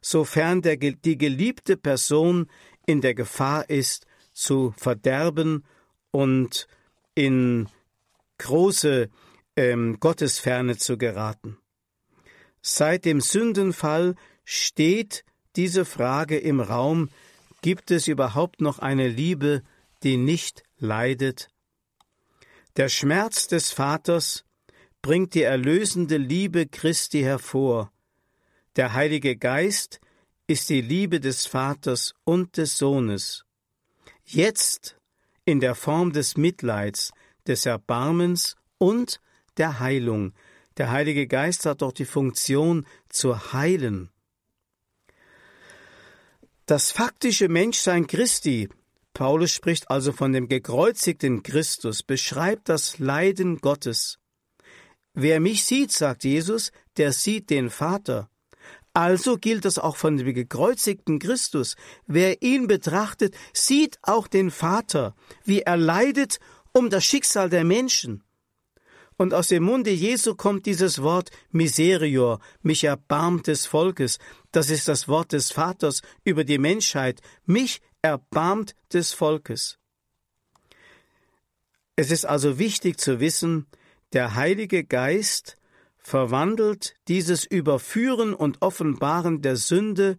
sofern 0.00 0.62
der, 0.62 0.76
die 0.76 1.18
geliebte 1.18 1.76
Person 1.76 2.50
in 2.86 3.00
der 3.00 3.14
Gefahr 3.14 3.70
ist, 3.70 4.06
zu 4.32 4.74
verderben 4.76 5.64
und 6.10 6.66
in 7.14 7.68
große 8.38 9.08
ähm, 9.56 9.98
Gottesferne 10.00 10.76
zu 10.76 10.98
geraten. 10.98 11.58
Seit 12.60 13.04
dem 13.04 13.20
Sündenfall 13.20 14.16
steht 14.44 15.24
diese 15.56 15.84
Frage 15.84 16.38
im 16.38 16.60
Raum, 16.60 17.08
gibt 17.62 17.90
es 17.90 18.08
überhaupt 18.08 18.60
noch 18.60 18.78
eine 18.78 19.08
Liebe, 19.08 19.62
die 20.02 20.16
nicht 20.16 20.62
leidet? 20.78 21.48
Der 22.76 22.88
Schmerz 22.88 23.48
des 23.48 23.70
Vaters 23.70 24.44
bringt 25.02 25.34
die 25.34 25.42
erlösende 25.42 26.16
Liebe 26.16 26.66
Christi 26.66 27.22
hervor. 27.22 27.92
Der 28.76 28.92
Heilige 28.92 29.36
Geist 29.36 30.00
ist 30.46 30.68
die 30.68 30.80
Liebe 30.80 31.20
des 31.20 31.46
Vaters 31.46 32.14
und 32.24 32.56
des 32.56 32.76
Sohnes. 32.76 33.44
Jetzt 34.24 34.98
in 35.44 35.60
der 35.60 35.74
Form 35.74 36.12
des 36.12 36.36
Mitleids, 36.36 37.12
des 37.46 37.66
Erbarmens 37.66 38.56
und 38.78 39.20
der 39.56 39.80
Heilung. 39.80 40.34
Der 40.76 40.90
Heilige 40.90 41.26
Geist 41.26 41.64
hat 41.64 41.82
doch 41.82 41.92
die 41.92 42.04
Funktion 42.04 42.86
zu 43.08 43.52
heilen. 43.52 44.10
Das 46.68 46.90
faktische 46.90 47.48
Menschsein 47.48 48.08
Christi, 48.08 48.68
Paulus 49.14 49.52
spricht 49.52 49.88
also 49.88 50.10
von 50.10 50.32
dem 50.32 50.48
gekreuzigten 50.48 51.44
Christus, 51.44 52.02
beschreibt 52.02 52.68
das 52.68 52.98
Leiden 52.98 53.58
Gottes. 53.58 54.18
Wer 55.14 55.38
mich 55.38 55.64
sieht, 55.64 55.92
sagt 55.92 56.24
Jesus, 56.24 56.72
der 56.96 57.12
sieht 57.12 57.50
den 57.50 57.70
Vater. 57.70 58.28
Also 58.94 59.36
gilt 59.36 59.64
das 59.64 59.78
auch 59.78 59.96
von 59.96 60.16
dem 60.16 60.34
gekreuzigten 60.34 61.20
Christus. 61.20 61.76
Wer 62.08 62.42
ihn 62.42 62.66
betrachtet, 62.66 63.36
sieht 63.52 64.00
auch 64.02 64.26
den 64.26 64.50
Vater, 64.50 65.14
wie 65.44 65.60
er 65.60 65.76
leidet 65.76 66.40
um 66.72 66.90
das 66.90 67.04
Schicksal 67.04 67.48
der 67.48 67.62
Menschen. 67.62 68.24
Und 69.18 69.32
aus 69.32 69.48
dem 69.48 69.62
Munde 69.62 69.90
Jesu 69.90 70.34
kommt 70.34 70.66
dieses 70.66 71.00
Wort 71.00 71.30
Miserior, 71.50 72.40
mich 72.62 72.84
erbarmt 72.84 73.46
des 73.46 73.64
Volkes. 73.64 74.18
Das 74.56 74.70
ist 74.70 74.88
das 74.88 75.06
Wort 75.06 75.32
des 75.32 75.50
Vaters 75.50 76.00
über 76.24 76.42
die 76.42 76.56
Menschheit. 76.56 77.20
Mich 77.44 77.82
erbarmt 78.00 78.74
des 78.90 79.12
Volkes. 79.12 79.76
Es 81.94 82.10
ist 82.10 82.24
also 82.24 82.58
wichtig 82.58 82.98
zu 82.98 83.20
wissen, 83.20 83.66
der 84.14 84.34
Heilige 84.34 84.82
Geist 84.82 85.58
verwandelt 85.98 86.94
dieses 87.06 87.44
Überführen 87.44 88.32
und 88.32 88.62
Offenbaren 88.62 89.42
der 89.42 89.56
Sünde 89.56 90.16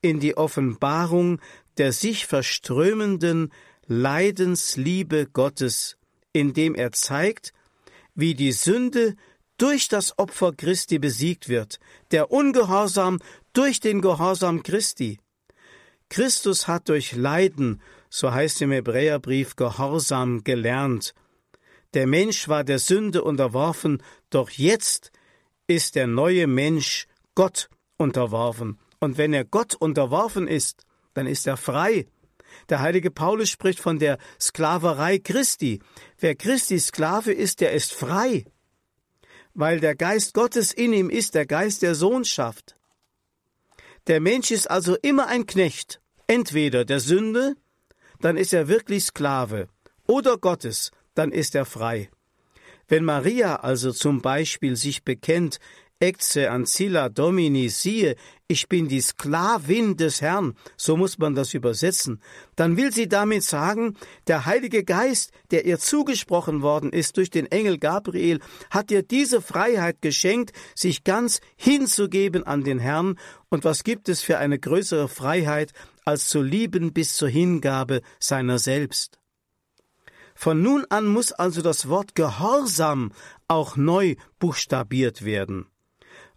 in 0.00 0.18
die 0.18 0.38
Offenbarung 0.38 1.38
der 1.76 1.92
sich 1.92 2.24
verströmenden 2.24 3.52
Leidensliebe 3.86 5.26
Gottes, 5.26 5.98
indem 6.32 6.74
er 6.74 6.92
zeigt, 6.92 7.52
wie 8.14 8.34
die 8.34 8.52
Sünde 8.52 9.14
durch 9.58 9.88
das 9.88 10.18
Opfer 10.18 10.52
Christi 10.52 10.98
besiegt 10.98 11.48
wird, 11.48 11.80
der 12.12 12.30
Ungehorsam 12.30 13.18
durch 13.58 13.80
den 13.80 14.00
Gehorsam 14.00 14.62
Christi. 14.62 15.18
Christus 16.08 16.68
hat 16.68 16.88
durch 16.88 17.16
Leiden, 17.16 17.82
so 18.08 18.32
heißt 18.32 18.62
im 18.62 18.70
Hebräerbrief, 18.70 19.56
Gehorsam 19.56 20.44
gelernt. 20.44 21.12
Der 21.92 22.06
Mensch 22.06 22.48
war 22.48 22.62
der 22.62 22.78
Sünde 22.78 23.24
unterworfen, 23.24 24.00
doch 24.30 24.50
jetzt 24.50 25.10
ist 25.66 25.96
der 25.96 26.06
neue 26.06 26.46
Mensch 26.46 27.08
Gott 27.34 27.68
unterworfen. 27.96 28.78
Und 29.00 29.18
wenn 29.18 29.32
er 29.32 29.44
Gott 29.44 29.74
unterworfen 29.74 30.46
ist, 30.46 30.84
dann 31.14 31.26
ist 31.26 31.44
er 31.48 31.56
frei. 31.56 32.06
Der 32.68 32.78
heilige 32.78 33.10
Paulus 33.10 33.50
spricht 33.50 33.80
von 33.80 33.98
der 33.98 34.18
Sklaverei 34.40 35.18
Christi. 35.18 35.80
Wer 36.20 36.36
Christi 36.36 36.78
Sklave 36.78 37.32
ist, 37.32 37.60
der 37.60 37.72
ist 37.72 37.92
frei, 37.92 38.44
weil 39.52 39.80
der 39.80 39.96
Geist 39.96 40.32
Gottes 40.32 40.72
in 40.72 40.92
ihm 40.92 41.10
ist, 41.10 41.34
der 41.34 41.44
Geist 41.44 41.82
der 41.82 41.96
Sohnschaft. 41.96 42.77
Der 44.08 44.20
Mensch 44.20 44.50
ist 44.50 44.70
also 44.70 44.96
immer 45.02 45.26
ein 45.26 45.44
Knecht, 45.44 46.00
entweder 46.26 46.86
der 46.86 46.98
Sünde, 46.98 47.56
dann 48.20 48.38
ist 48.38 48.54
er 48.54 48.66
wirklich 48.66 49.04
Sklave, 49.04 49.68
oder 50.06 50.38
Gottes, 50.38 50.92
dann 51.14 51.30
ist 51.30 51.54
er 51.54 51.66
frei. 51.66 52.08
Wenn 52.88 53.04
Maria 53.04 53.56
also 53.56 53.92
zum 53.92 54.22
Beispiel 54.22 54.76
sich 54.76 55.04
bekennt, 55.04 55.60
Ecce 56.00 56.48
ancilla 56.48 57.08
domini, 57.08 57.68
siehe, 57.68 58.14
ich 58.46 58.68
bin 58.68 58.86
die 58.86 59.00
Sklavin 59.00 59.96
des 59.96 60.22
Herrn, 60.22 60.54
so 60.76 60.96
muss 60.96 61.18
man 61.18 61.34
das 61.34 61.54
übersetzen, 61.54 62.22
dann 62.54 62.76
will 62.76 62.92
sie 62.92 63.08
damit 63.08 63.42
sagen, 63.42 63.96
der 64.28 64.46
Heilige 64.46 64.84
Geist, 64.84 65.32
der 65.50 65.66
ihr 65.66 65.80
zugesprochen 65.80 66.62
worden 66.62 66.92
ist 66.92 67.16
durch 67.16 67.30
den 67.30 67.46
Engel 67.46 67.78
Gabriel, 67.78 68.38
hat 68.70 68.92
ihr 68.92 69.02
diese 69.02 69.42
Freiheit 69.42 70.00
geschenkt, 70.00 70.52
sich 70.76 71.02
ganz 71.02 71.40
hinzugeben 71.56 72.46
an 72.46 72.62
den 72.62 72.78
Herrn, 72.78 73.18
und 73.48 73.64
was 73.64 73.82
gibt 73.82 74.08
es 74.08 74.22
für 74.22 74.38
eine 74.38 74.60
größere 74.60 75.08
Freiheit, 75.08 75.72
als 76.04 76.28
zu 76.28 76.42
lieben 76.42 76.92
bis 76.92 77.16
zur 77.16 77.28
Hingabe 77.28 78.02
seiner 78.20 78.60
selbst? 78.60 79.18
Von 80.36 80.62
nun 80.62 80.86
an 80.90 81.06
muss 81.08 81.32
also 81.32 81.60
das 81.60 81.88
Wort 81.88 82.14
Gehorsam 82.14 83.10
auch 83.48 83.76
neu 83.76 84.14
buchstabiert 84.38 85.24
werden. 85.24 85.66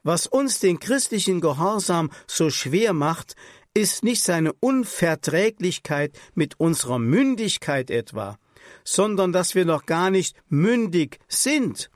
Was 0.03 0.25
uns 0.25 0.59
den 0.59 0.79
christlichen 0.79 1.41
Gehorsam 1.41 2.09
so 2.27 2.49
schwer 2.49 2.93
macht, 2.93 3.35
ist 3.73 4.03
nicht 4.03 4.23
seine 4.23 4.53
Unverträglichkeit 4.53 6.17
mit 6.33 6.59
unserer 6.59 6.99
Mündigkeit 6.99 7.89
etwa, 7.89 8.37
sondern 8.83 9.31
dass 9.31 9.55
wir 9.55 9.65
noch 9.65 9.85
gar 9.85 10.09
nicht 10.09 10.35
mündig 10.49 11.19
sind. 11.27 11.89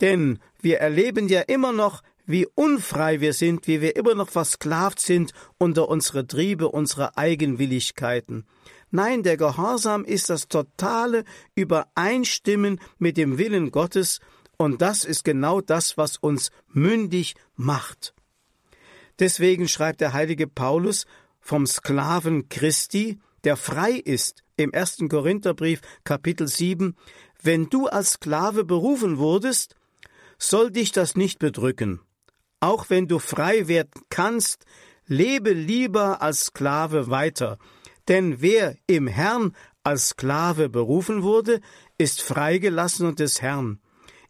Denn 0.00 0.40
wir 0.60 0.78
erleben 0.78 1.28
ja 1.28 1.40
immer 1.42 1.72
noch, 1.72 2.02
wie 2.26 2.46
unfrei 2.54 3.20
wir 3.20 3.32
sind, 3.32 3.66
wie 3.66 3.80
wir 3.80 3.96
immer 3.96 4.14
noch 4.14 4.28
versklavt 4.28 5.00
sind 5.00 5.32
unter 5.58 5.88
unsere 5.88 6.26
Triebe, 6.26 6.68
unsere 6.68 7.16
Eigenwilligkeiten. 7.16 8.46
Nein, 8.90 9.22
der 9.22 9.36
Gehorsam 9.36 10.04
ist 10.04 10.30
das 10.30 10.48
totale 10.48 11.24
Übereinstimmen 11.54 12.80
mit 12.98 13.16
dem 13.16 13.38
Willen 13.38 13.70
Gottes, 13.70 14.20
und 14.60 14.82
das 14.82 15.06
ist 15.06 15.24
genau 15.24 15.62
das, 15.62 15.96
was 15.96 16.18
uns 16.18 16.50
mündig 16.68 17.34
macht. 17.56 18.12
Deswegen 19.18 19.68
schreibt 19.68 20.02
der 20.02 20.12
heilige 20.12 20.46
Paulus 20.46 21.06
vom 21.40 21.66
Sklaven 21.66 22.50
Christi, 22.50 23.18
der 23.44 23.56
frei 23.56 23.92
ist, 23.92 24.42
im 24.58 24.70
ersten 24.70 25.08
Korintherbrief 25.08 25.80
Kapitel 26.04 26.46
7, 26.46 26.94
wenn 27.42 27.70
du 27.70 27.86
als 27.86 28.12
Sklave 28.12 28.64
berufen 28.64 29.16
wurdest, 29.16 29.76
soll 30.36 30.70
dich 30.70 30.92
das 30.92 31.16
nicht 31.16 31.38
bedrücken. 31.38 32.00
Auch 32.60 32.90
wenn 32.90 33.08
du 33.08 33.18
frei 33.18 33.66
werden 33.66 34.02
kannst, 34.10 34.66
lebe 35.06 35.54
lieber 35.54 36.20
als 36.20 36.44
Sklave 36.44 37.08
weiter, 37.08 37.56
denn 38.08 38.42
wer 38.42 38.76
im 38.86 39.06
Herrn 39.06 39.56
als 39.84 40.10
Sklave 40.10 40.68
berufen 40.68 41.22
wurde, 41.22 41.62
ist 41.96 42.20
freigelassen 42.20 43.06
und 43.06 43.20
des 43.20 43.40
Herrn. 43.40 43.80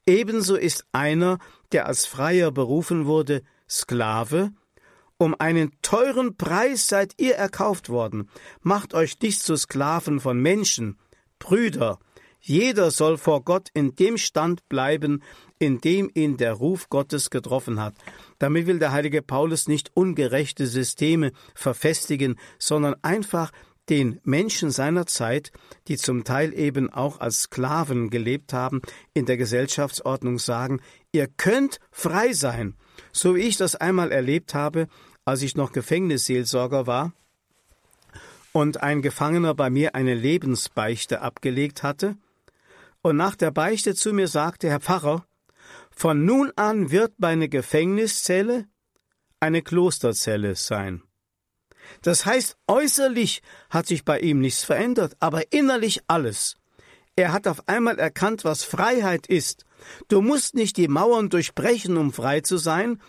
Ebenso 0.06 0.56
ist 0.56 0.84
einer, 0.92 1.38
der 1.72 1.86
als 1.86 2.06
Freier 2.06 2.50
berufen 2.50 3.06
wurde, 3.06 3.42
Sklave, 3.68 4.52
um 5.18 5.36
einen 5.38 5.72
teuren 5.82 6.36
Preis 6.36 6.88
seid 6.88 7.14
ihr 7.18 7.34
erkauft 7.34 7.90
worden. 7.90 8.30
Macht 8.62 8.94
euch 8.94 9.20
nicht 9.20 9.42
zu 9.42 9.56
Sklaven 9.56 10.18
von 10.18 10.40
Menschen. 10.40 10.98
Brüder, 11.38 11.98
jeder 12.40 12.90
soll 12.90 13.18
vor 13.18 13.44
Gott 13.44 13.68
in 13.74 13.94
dem 13.94 14.16
Stand 14.16 14.66
bleiben, 14.70 15.22
in 15.58 15.78
dem 15.82 16.10
ihn 16.14 16.38
der 16.38 16.54
Ruf 16.54 16.88
Gottes 16.88 17.28
getroffen 17.28 17.80
hat. 17.80 17.94
Damit 18.38 18.66
will 18.66 18.78
der 18.78 18.92
heilige 18.92 19.20
Paulus 19.20 19.68
nicht 19.68 19.90
ungerechte 19.94 20.66
Systeme 20.66 21.32
verfestigen, 21.54 22.36
sondern 22.58 22.94
einfach 23.02 23.52
den 23.90 24.20
Menschen 24.22 24.70
seiner 24.70 25.04
Zeit, 25.06 25.50
die 25.88 25.96
zum 25.96 26.24
Teil 26.24 26.54
eben 26.54 26.90
auch 26.90 27.20
als 27.20 27.42
Sklaven 27.42 28.08
gelebt 28.08 28.52
haben, 28.52 28.80
in 29.12 29.26
der 29.26 29.36
Gesellschaftsordnung 29.36 30.38
sagen, 30.38 30.80
ihr 31.12 31.26
könnt 31.26 31.80
frei 31.90 32.32
sein, 32.32 32.76
so 33.12 33.34
wie 33.34 33.40
ich 33.40 33.56
das 33.56 33.74
einmal 33.74 34.12
erlebt 34.12 34.54
habe, 34.54 34.86
als 35.24 35.42
ich 35.42 35.56
noch 35.56 35.72
Gefängnisseelsorger 35.72 36.86
war 36.86 37.12
und 38.52 38.82
ein 38.82 39.02
Gefangener 39.02 39.54
bei 39.54 39.70
mir 39.70 39.94
eine 39.94 40.14
Lebensbeichte 40.14 41.20
abgelegt 41.20 41.82
hatte 41.82 42.16
und 43.02 43.16
nach 43.16 43.34
der 43.34 43.50
Beichte 43.50 43.94
zu 43.94 44.12
mir 44.12 44.28
sagte, 44.28 44.68
Herr 44.68 44.80
Pfarrer, 44.80 45.26
von 45.90 46.24
nun 46.24 46.52
an 46.56 46.90
wird 46.90 47.14
meine 47.18 47.48
Gefängniszelle 47.48 48.66
eine 49.40 49.62
Klosterzelle 49.62 50.54
sein. 50.54 51.02
Das 52.02 52.26
heißt, 52.26 52.56
äußerlich 52.66 53.42
hat 53.68 53.86
sich 53.86 54.04
bei 54.04 54.20
ihm 54.20 54.40
nichts 54.40 54.64
verändert, 54.64 55.16
aber 55.20 55.52
innerlich 55.52 56.00
alles. 56.06 56.56
Er 57.16 57.32
hat 57.32 57.46
auf 57.46 57.68
einmal 57.68 57.98
erkannt, 57.98 58.44
was 58.44 58.64
Freiheit 58.64 59.26
ist. 59.26 59.64
Du 60.08 60.22
musst 60.22 60.54
nicht 60.54 60.76
die 60.76 60.88
Mauern 60.88 61.28
durchbrechen, 61.28 61.96
um 61.96 62.12
frei 62.12 62.40
zu 62.40 62.56
sein, 62.56 63.00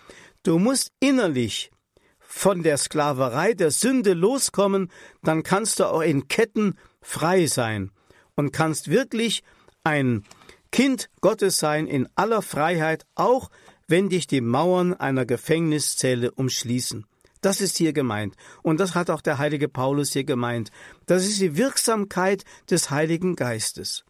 du 0.44 0.58
musst 0.58 0.92
innerlich 1.00 1.72
von 2.20 2.64
der 2.64 2.78
Sklaverei 2.78 3.54
der 3.54 3.72
Sünde 3.72 4.14
loskommen, 4.14 4.90
dann 5.22 5.44
kannst 5.44 5.80
du 5.80 5.86
auch 5.86 6.02
in 6.02 6.28
Ketten 6.28 6.78
frei 7.02 7.46
sein 7.46 7.92
und 8.36 8.52
kannst 8.52 8.90
wirklich 8.90 9.44
ein 9.84 10.24
Kind 10.72 11.10
Gottes 11.20 11.58
sein 11.58 11.88
in 11.88 12.08
aller 12.16 12.42
Freiheit, 12.42 13.06
auch 13.16 13.50
wenn 13.88 14.10
dich 14.10 14.28
die 14.28 14.42
Mauern 14.42 14.94
einer 14.94 15.26
Gefängniszelle 15.26 16.32
umschließen. 16.32 17.06
Das 17.42 17.60
ist 17.60 17.78
hier 17.78 17.92
gemeint. 17.92 18.36
Und 18.62 18.80
das 18.80 18.96
hat 18.96 19.10
auch 19.10 19.22
der 19.22 19.40
heilige 19.40 19.68
Paulus 19.68 20.14
hier 20.14 20.24
gemeint. 20.24 20.72
Das 21.08 21.26
ist 21.26 21.42
die 21.42 21.58
Wirksamkeit 21.58 22.46
des 22.70 22.92
Heiligen 22.92 23.36
Geistes. 23.36 24.06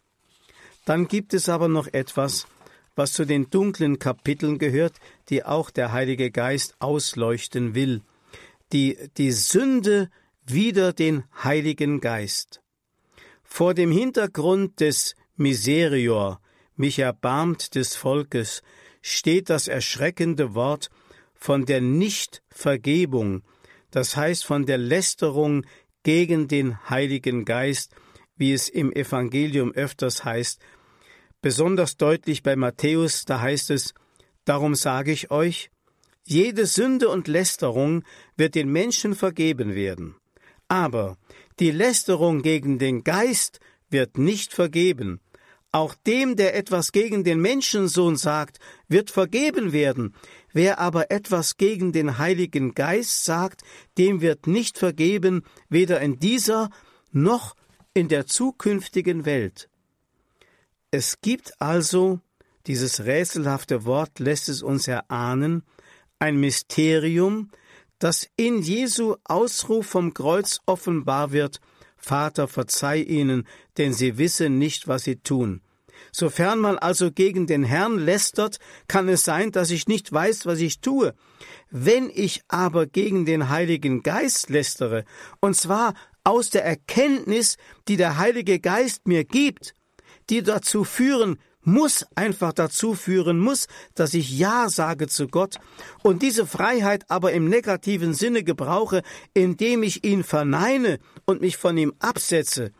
Dann 0.84 1.08
gibt 1.08 1.32
es 1.32 1.48
aber 1.48 1.68
noch 1.68 1.88
etwas, 1.92 2.46
was 2.94 3.12
zu 3.12 3.24
den 3.24 3.48
dunklen 3.48 3.98
Kapiteln 3.98 4.58
gehört, 4.58 4.94
die 5.28 5.44
auch 5.44 5.70
der 5.70 5.92
Heilige 5.92 6.30
Geist 6.30 6.76
ausleuchten 6.78 7.74
will. 7.74 8.02
Die, 8.72 8.98
die 9.16 9.32
Sünde 9.32 10.10
wider 10.44 10.92
den 10.92 11.24
Heiligen 11.42 12.00
Geist. 12.00 12.60
Vor 13.44 13.74
dem 13.74 13.90
Hintergrund 13.90 14.80
des 14.80 15.14
Miserior, 15.36 16.40
mich 16.76 16.98
erbarmt 16.98 17.74
des 17.74 17.96
Volkes, 17.96 18.62
steht 19.02 19.50
das 19.50 19.68
erschreckende 19.68 20.54
Wort 20.54 20.90
von 21.42 21.66
der 21.66 21.80
Nichtvergebung, 21.80 23.42
das 23.90 24.16
heißt 24.16 24.44
von 24.44 24.64
der 24.64 24.78
Lästerung 24.78 25.66
gegen 26.04 26.46
den 26.46 26.88
Heiligen 26.88 27.44
Geist, 27.44 27.96
wie 28.36 28.52
es 28.52 28.68
im 28.68 28.92
Evangelium 28.92 29.72
öfters 29.72 30.24
heißt, 30.24 30.60
besonders 31.40 31.96
deutlich 31.96 32.44
bei 32.44 32.54
Matthäus, 32.54 33.24
da 33.24 33.40
heißt 33.40 33.70
es, 33.70 33.92
Darum 34.44 34.76
sage 34.76 35.10
ich 35.10 35.32
euch, 35.32 35.70
jede 36.24 36.66
Sünde 36.66 37.08
und 37.08 37.26
Lästerung 37.26 38.04
wird 38.36 38.54
den 38.54 38.70
Menschen 38.70 39.16
vergeben 39.16 39.74
werden. 39.74 40.14
Aber 40.68 41.16
die 41.58 41.72
Lästerung 41.72 42.42
gegen 42.42 42.78
den 42.78 43.02
Geist 43.02 43.58
wird 43.90 44.16
nicht 44.16 44.52
vergeben. 44.52 45.20
Auch 45.74 45.94
dem, 45.94 46.36
der 46.36 46.54
etwas 46.54 46.92
gegen 46.92 47.24
den 47.24 47.40
Menschensohn 47.40 48.16
sagt, 48.16 48.58
wird 48.88 49.10
vergeben 49.10 49.72
werden. 49.72 50.14
Wer 50.52 50.78
aber 50.78 51.10
etwas 51.10 51.56
gegen 51.56 51.92
den 51.92 52.18
Heiligen 52.18 52.74
Geist 52.74 53.24
sagt, 53.24 53.62
dem 53.98 54.20
wird 54.20 54.46
nicht 54.46 54.78
vergeben, 54.78 55.44
weder 55.68 56.00
in 56.00 56.18
dieser 56.18 56.70
noch 57.10 57.54
in 57.94 58.08
der 58.08 58.26
zukünftigen 58.26 59.24
Welt. 59.24 59.68
Es 60.90 61.20
gibt 61.20 61.60
also, 61.60 62.20
dieses 62.66 63.04
rätselhafte 63.04 63.84
Wort 63.84 64.18
lässt 64.18 64.48
es 64.48 64.62
uns 64.62 64.88
erahnen, 64.88 65.62
ein 66.18 66.36
Mysterium, 66.36 67.50
das 67.98 68.28
in 68.36 68.62
Jesu 68.62 69.16
Ausruf 69.24 69.86
vom 69.86 70.12
Kreuz 70.12 70.60
offenbar 70.66 71.32
wird, 71.32 71.60
Vater, 71.96 72.48
verzeih 72.48 73.00
ihnen, 73.00 73.46
denn 73.78 73.92
sie 73.92 74.18
wissen 74.18 74.58
nicht, 74.58 74.88
was 74.88 75.04
sie 75.04 75.16
tun. 75.16 75.60
Sofern 76.10 76.58
man 76.58 76.78
also 76.78 77.12
gegen 77.12 77.46
den 77.46 77.64
Herrn 77.64 77.98
lästert, 77.98 78.58
kann 78.88 79.08
es 79.08 79.24
sein, 79.24 79.52
dass 79.52 79.70
ich 79.70 79.86
nicht 79.86 80.12
weiß, 80.12 80.46
was 80.46 80.58
ich 80.58 80.80
tue. 80.80 81.14
Wenn 81.70 82.10
ich 82.12 82.42
aber 82.48 82.86
gegen 82.86 83.24
den 83.24 83.48
Heiligen 83.48 84.02
Geist 84.02 84.50
lästere, 84.50 85.04
und 85.40 85.54
zwar 85.56 85.94
aus 86.24 86.50
der 86.50 86.64
Erkenntnis, 86.64 87.56
die 87.88 87.96
der 87.96 88.18
Heilige 88.18 88.60
Geist 88.60 89.06
mir 89.06 89.24
gibt, 89.24 89.74
die 90.30 90.42
dazu 90.42 90.84
führen, 90.84 91.38
muss 91.64 92.04
einfach 92.14 92.52
dazu 92.52 92.94
führen, 92.94 93.38
muss, 93.38 93.66
dass 93.94 94.14
ich 94.14 94.36
Ja 94.36 94.68
sage 94.68 95.06
zu 95.06 95.28
Gott 95.28 95.58
und 96.02 96.22
diese 96.22 96.46
Freiheit 96.46 97.04
aber 97.08 97.32
im 97.32 97.48
negativen 97.48 98.14
Sinne 98.14 98.42
gebrauche, 98.42 99.02
indem 99.32 99.82
ich 99.82 100.04
ihn 100.04 100.24
verneine 100.24 100.98
und 101.24 101.40
mich 101.40 101.56
von 101.56 101.76
ihm 101.76 101.92
absetze, 102.00 102.72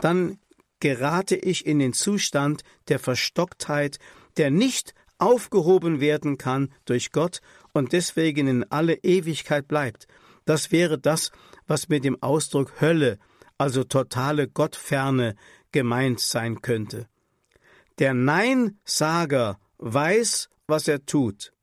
dann 0.00 0.38
gerate 0.84 1.36
ich 1.36 1.64
in 1.64 1.78
den 1.78 1.94
Zustand 1.94 2.62
der 2.88 2.98
Verstocktheit, 2.98 3.98
der 4.36 4.50
nicht 4.50 4.92
aufgehoben 5.16 5.98
werden 5.98 6.36
kann 6.36 6.74
durch 6.84 7.10
Gott 7.10 7.40
und 7.72 7.94
deswegen 7.94 8.48
in 8.48 8.64
alle 8.70 8.96
Ewigkeit 8.96 9.66
bleibt. 9.66 10.06
Das 10.44 10.72
wäre 10.72 10.98
das, 10.98 11.32
was 11.66 11.88
mit 11.88 12.04
dem 12.04 12.22
Ausdruck 12.22 12.82
Hölle, 12.82 13.18
also 13.56 13.82
totale 13.84 14.46
Gottferne, 14.46 15.36
gemeint 15.72 16.20
sein 16.20 16.60
könnte. 16.60 17.08
Der 17.98 18.12
Neinsager 18.12 19.58
weiß, 19.78 20.50
was 20.66 20.86
er 20.86 21.06
tut. 21.06 21.54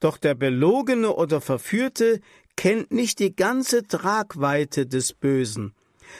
Doch 0.00 0.18
der 0.18 0.34
Belogene 0.34 1.14
oder 1.14 1.40
Verführte 1.40 2.20
kennt 2.56 2.90
nicht 2.90 3.20
die 3.20 3.36
ganze 3.36 3.86
Tragweite 3.86 4.84
des 4.84 5.12
Bösen. 5.12 5.76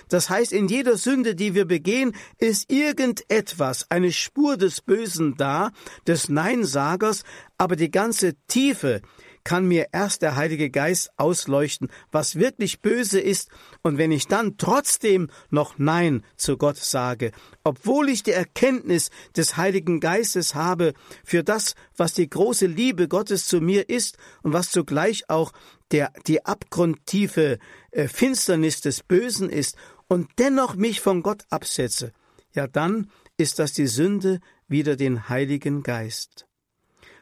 Das 0.08 0.30
heißt, 0.30 0.52
in 0.52 0.68
jeder 0.68 0.96
Sünde, 0.96 1.34
die 1.34 1.54
wir 1.54 1.64
begehen, 1.64 2.14
ist 2.38 2.70
irgendetwas, 2.70 3.90
eine 3.90 4.12
Spur 4.12 4.56
des 4.56 4.80
Bösen 4.80 5.36
da, 5.36 5.70
des 6.06 6.28
Neinsagers, 6.28 7.24
aber 7.58 7.76
die 7.76 7.90
ganze 7.90 8.34
Tiefe, 8.48 9.02
kann 9.44 9.66
mir 9.66 9.88
erst 9.92 10.22
der 10.22 10.36
Heilige 10.36 10.70
Geist 10.70 11.10
ausleuchten, 11.16 11.88
was 12.10 12.36
wirklich 12.36 12.80
böse 12.80 13.20
ist, 13.20 13.50
und 13.82 13.98
wenn 13.98 14.12
ich 14.12 14.28
dann 14.28 14.56
trotzdem 14.56 15.28
noch 15.50 15.78
Nein 15.78 16.22
zu 16.36 16.56
Gott 16.56 16.76
sage, 16.76 17.32
obwohl 17.64 18.08
ich 18.08 18.22
die 18.22 18.30
Erkenntnis 18.30 19.10
des 19.36 19.56
Heiligen 19.56 20.00
Geistes 20.00 20.54
habe 20.54 20.94
für 21.24 21.42
das, 21.42 21.74
was 21.96 22.14
die 22.14 22.28
große 22.28 22.66
Liebe 22.66 23.08
Gottes 23.08 23.46
zu 23.46 23.60
mir 23.60 23.88
ist 23.88 24.18
und 24.42 24.52
was 24.52 24.70
zugleich 24.70 25.28
auch 25.28 25.52
der, 25.92 26.12
die 26.26 26.44
abgrundtiefe 26.44 27.58
äh, 27.90 28.08
Finsternis 28.08 28.80
des 28.80 29.02
Bösen 29.02 29.48
ist, 29.50 29.76
und 30.08 30.28
dennoch 30.38 30.74
mich 30.74 31.00
von 31.00 31.22
Gott 31.22 31.44
absetze, 31.48 32.12
ja 32.52 32.66
dann 32.66 33.10
ist 33.38 33.58
das 33.58 33.72
die 33.72 33.86
Sünde 33.86 34.40
wider 34.68 34.96
den 34.96 35.30
Heiligen 35.30 35.82
Geist. 35.82 36.46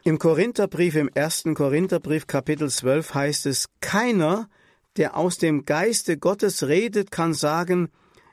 Im 0.03 0.19
Korintherbrief, 0.19 0.95
im 0.95 1.09
ersten 1.13 1.53
Korintherbrief 1.53 2.27
Kapitel 2.27 2.69
12 2.69 3.13
heißt 3.13 3.45
es, 3.45 3.69
keiner, 3.79 4.49
der 4.97 5.15
aus 5.15 5.37
dem 5.37 5.63
Geiste 5.63 6.17
Gottes 6.17 6.67
redet, 6.67 7.11
kann 7.11 7.33
sagen, 7.33 7.89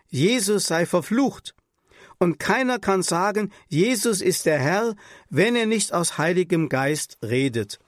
Jesus 0.09 0.67
sei 0.67 0.87
verflucht. 0.87 1.55
Und 2.19 2.41
keiner 2.41 2.81
kann 2.81 3.03
sagen, 3.03 3.53
Jesus 3.69 4.21
ist 4.21 4.45
der 4.47 4.59
Herr, 4.59 4.97
wenn 5.31 5.55
er 5.55 5.67
nicht 5.67 5.93
aus 5.93 6.19
heiligem 6.19 6.69
Geist 6.69 7.19
redet. 7.23 7.79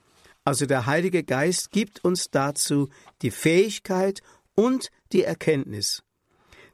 Also 0.43 0.65
der 0.65 0.85
Heilige 0.85 1.23
Geist 1.23 1.71
gibt 1.71 2.03
uns 2.03 2.31
dazu 2.31 2.89
die 3.21 3.31
Fähigkeit 3.31 4.21
und 4.55 4.89
die 5.11 5.23
Erkenntnis. 5.23 6.03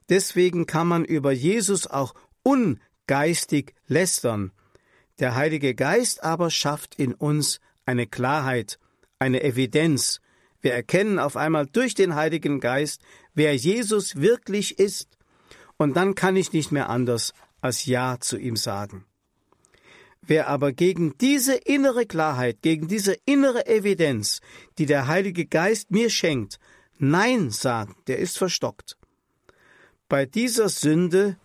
Deswegen 0.10 0.66
kann 0.66 0.88
man 0.88 1.04
über 1.04 1.32
Jesus 1.32 1.86
auch 1.88 2.14
ungeistig 2.44 3.74
lästern. 3.88 4.52
Der 5.20 5.36
Heilige 5.36 5.76
Geist 5.76 6.24
aber 6.24 6.50
schafft 6.50 6.96
in 6.96 7.14
uns 7.14 7.60
eine 7.86 8.08
Klarheit, 8.08 8.80
eine 9.20 9.44
Evidenz. 9.44 10.22
Wir 10.62 10.74
erkennen 10.74 11.20
auf 11.20 11.36
einmal 11.36 11.66
durch 11.66 11.94
den 11.94 12.16
Heiligen 12.16 12.60
Geist, 12.60 13.02
wer 13.34 13.56
Jesus 13.56 14.16
wirklich 14.16 14.80
ist. 14.80 15.18
Und 15.78 15.96
dann 15.96 16.16
kann 16.16 16.36
ich 16.36 16.54
nicht 16.54 16.72
mehr 16.72 16.90
anders 16.90 17.34
als 17.62 17.86
Ja 17.86 18.18
zu 18.20 18.38
ihm 18.38 18.56
sagen. 18.56 19.06
Wer 20.28 20.50
aber 20.50 20.74
gegen 20.74 21.18
diese 21.20 21.56
innere 21.56 22.06
Klarheit, 22.06 22.62
gegen 22.62 22.90
diese 22.90 23.18
innere 23.26 23.66
Evidenz, 23.66 24.42
die 24.78 24.86
der 24.86 25.08
Heilige 25.08 25.46
Geist 25.46 25.90
mir 25.90 26.10
schenkt, 26.10 26.60
Nein 27.00 27.50
sagt, 27.50 28.08
der 28.10 28.20
ist 28.20 28.38
verstockt. 28.38 28.98
Bei 30.10 30.26
dieser 30.26 30.68
Sünde 30.68 31.38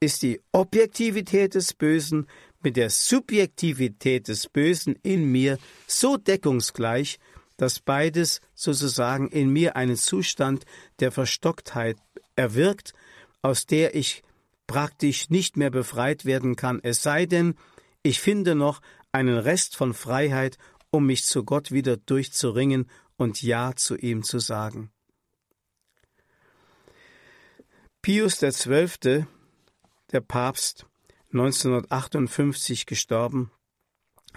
ist 0.00 0.22
die 0.22 0.40
Objektivität 0.52 1.54
des 1.54 1.72
Bösen 1.72 2.26
mit 2.62 2.76
der 2.76 2.90
Subjektivität 2.90 4.28
des 4.28 4.48
Bösen 4.48 4.98
in 5.02 5.30
mir 5.30 5.58
so 5.86 6.16
deckungsgleich, 6.16 7.18
dass 7.56 7.80
beides 7.80 8.40
sozusagen 8.54 9.28
in 9.28 9.50
mir 9.50 9.76
einen 9.76 9.96
Zustand 9.96 10.64
der 11.00 11.12
Verstocktheit 11.12 11.96
erwirkt, 12.36 12.92
aus 13.40 13.66
der 13.66 13.94
ich 13.94 14.22
praktisch 14.66 15.30
nicht 15.30 15.56
mehr 15.56 15.70
befreit 15.70 16.24
werden 16.24 16.56
kann, 16.56 16.80
es 16.82 17.02
sei 17.02 17.26
denn, 17.26 17.54
ich 18.08 18.20
finde 18.20 18.54
noch 18.54 18.80
einen 19.12 19.36
Rest 19.36 19.76
von 19.76 19.92
Freiheit, 19.92 20.56
um 20.90 21.04
mich 21.04 21.26
zu 21.26 21.44
Gott 21.44 21.72
wieder 21.72 21.98
durchzuringen 21.98 22.88
und 23.18 23.42
Ja 23.42 23.76
zu 23.76 23.96
ihm 23.98 24.22
zu 24.22 24.38
sagen. 24.38 24.90
Pius 28.00 28.38
XII., 28.38 29.26
der 30.10 30.20
Papst, 30.22 30.86
1958 31.34 32.86
gestorben, 32.86 33.50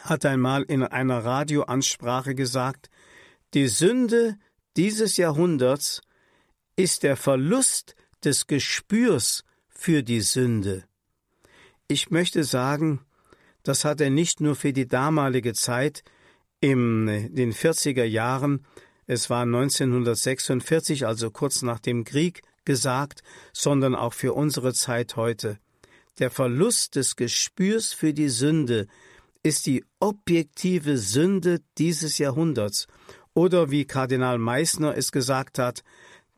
hat 0.02 0.26
einmal 0.26 0.64
in 0.64 0.84
einer 0.84 1.24
Radioansprache 1.24 2.36
gesagt, 2.36 2.90
die 3.54 3.70
Sünde 3.70 4.38
dieses 4.76 5.16
Jahrhunderts 5.16 6.02
ist 6.76 7.04
der 7.04 7.16
Verlust 7.16 7.96
des 8.22 8.48
Gespürs 8.48 9.46
für 9.70 10.04
die 10.04 10.20
Sünde. 10.20 10.84
Ich 11.88 12.12
möchte 12.12 12.44
sagen, 12.44 13.06
das 13.64 13.86
hat 13.86 14.02
er 14.02 14.10
nicht 14.10 14.42
nur 14.42 14.56
für 14.56 14.74
die 14.74 14.88
damalige 14.88 15.54
Zeit 15.54 16.04
in 16.60 17.08
den 17.34 17.54
40er 17.54 18.04
Jahren, 18.04 18.66
es 19.08 19.30
war 19.30 19.42
1946, 19.42 21.06
also 21.06 21.32
kurz 21.32 21.64
nach 21.64 21.80
dem 21.80 22.04
Krieg, 22.04 22.44
gesagt, 22.66 23.24
sondern 23.54 23.96
auch 23.96 24.14
für 24.14 24.34
unsere 24.34 24.74
Zeit 24.74 25.16
heute. 25.16 25.58
Der 26.20 26.30
Verlust 26.30 26.96
des 26.96 27.16
Gespürs 27.16 27.94
für 27.94 28.14
die 28.14 28.30
Sünde 28.30 28.88
ist 29.44 29.66
die 29.66 29.84
objektive 30.00 30.98
Sünde 30.98 31.62
dieses 31.78 32.20
Jahrhunderts. 32.20 32.88
Oder 33.34 33.72
wie 33.72 33.86
Kardinal 33.86 34.38
Meissner 34.38 34.96
es 34.96 35.12
gesagt 35.12 35.58
hat, 35.58 35.84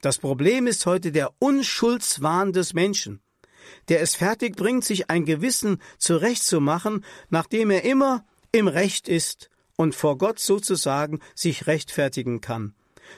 das 0.02 0.18
Problem 0.18 0.68
ist 0.68 0.86
heute 0.86 1.12
der 1.12 1.32
Unschuldswahn 1.40 2.54
des 2.54 2.74
Menschen, 2.74 3.22
der 3.90 4.02
es 4.02 4.16
fertig 4.16 4.56
bringt, 4.56 4.84
sich 4.84 5.10
ein 5.10 5.26
Gewissen 5.26 5.82
zurechtzumachen, 5.98 7.04
nachdem 7.30 7.72
er 7.72 7.84
immer 7.84 8.26
im 8.52 8.68
Recht 8.68 9.08
ist 9.08 9.50
und 9.76 9.96
vor 9.96 10.18
Gott 10.18 10.40
sozusagen 10.40 11.20
sich 11.36 11.68
rechtfertigen 11.68 12.42
kann. 12.42 12.74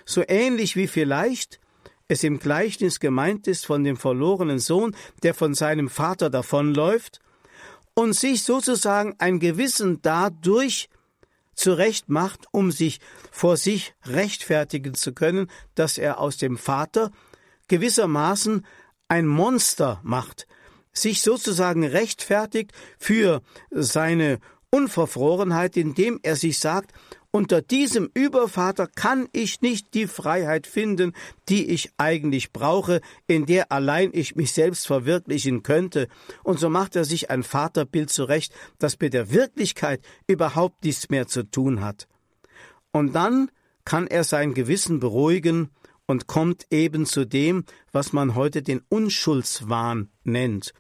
So 0.06 0.24
ähnlich 0.28 0.76
wie 0.76 0.88
vielleicht 0.88 1.60
es 2.08 2.24
im 2.24 2.40
Gleichnis 2.40 3.00
gemeint 3.00 3.48
ist 3.48 3.66
von 3.66 3.84
dem 3.84 3.98
verlorenen 3.98 4.60
Sohn, 4.60 4.96
der 5.24 5.34
von 5.34 5.54
seinem 5.54 5.90
Vater 5.90 6.30
davonläuft 6.30 7.20
und 7.94 8.14
sich 8.14 8.44
sozusagen 8.44 9.16
ein 9.18 9.40
Gewissen 9.40 10.02
dadurch 10.02 10.90
zurecht 11.56 12.10
macht, 12.10 12.46
um 12.52 12.72
sich 12.72 13.00
vor 13.32 13.58
sich 13.58 13.96
rechtfertigen 14.06 14.94
zu 14.94 15.14
können, 15.14 15.50
dass 15.74 15.98
er 15.98 16.20
aus 16.20 16.38
dem 16.38 16.58
Vater 16.58 17.12
gewissermaßen 17.68 18.66
ein 19.08 19.28
Monster 19.28 20.00
macht, 20.04 20.48
sich 20.92 21.22
sozusagen 21.22 21.84
rechtfertigt 21.84 22.72
für 22.98 23.42
seine 23.72 24.40
Unverfrorenheit, 24.72 25.78
indem 25.78 26.20
er 26.24 26.36
sich 26.36 26.60
sagt, 26.60 26.92
unter 27.32 27.62
diesem 27.62 28.10
Übervater 28.14 28.88
kann 28.88 29.28
ich 29.34 29.60
nicht 29.62 29.94
die 29.94 30.08
Freiheit 30.08 30.68
finden, 30.68 31.12
die 31.50 31.66
ich 31.66 31.92
eigentlich 31.98 32.54
brauche, 32.54 33.02
in 33.28 33.46
der 33.46 33.74
allein 33.74 34.12
ich 34.14 34.38
mich 34.38 34.54
selbst 34.54 34.88
verwirklichen 34.88 35.62
könnte, 35.62 36.08
und 36.44 36.60
so 36.60 36.70
macht 36.70 36.96
er 36.96 37.04
sich 37.04 37.30
ein 37.30 37.44
Vaterbild 37.44 38.10
zurecht, 38.10 38.54
das 38.80 38.98
mit 39.02 39.14
der 39.14 39.32
Wirklichkeit 39.32 40.02
überhaupt 40.28 40.86
nichts 40.86 41.10
mehr 41.10 41.28
zu 41.28 41.44
tun 41.44 41.82
hat. 41.82 42.08
Und 42.94 43.14
dann 43.16 43.52
kann 43.84 44.08
er 44.08 44.24
sein 44.24 44.54
Gewissen 44.54 45.02
beruhigen 45.02 45.72
und 46.08 46.28
kommt 46.28 46.68
eben 46.72 47.06
zu 47.06 47.26
dem, 47.26 47.66
was 47.92 48.14
man 48.14 48.36
heute 48.36 48.62
den 48.62 48.82
Unschuldswahn 48.90 50.10
nennt. 50.24 50.74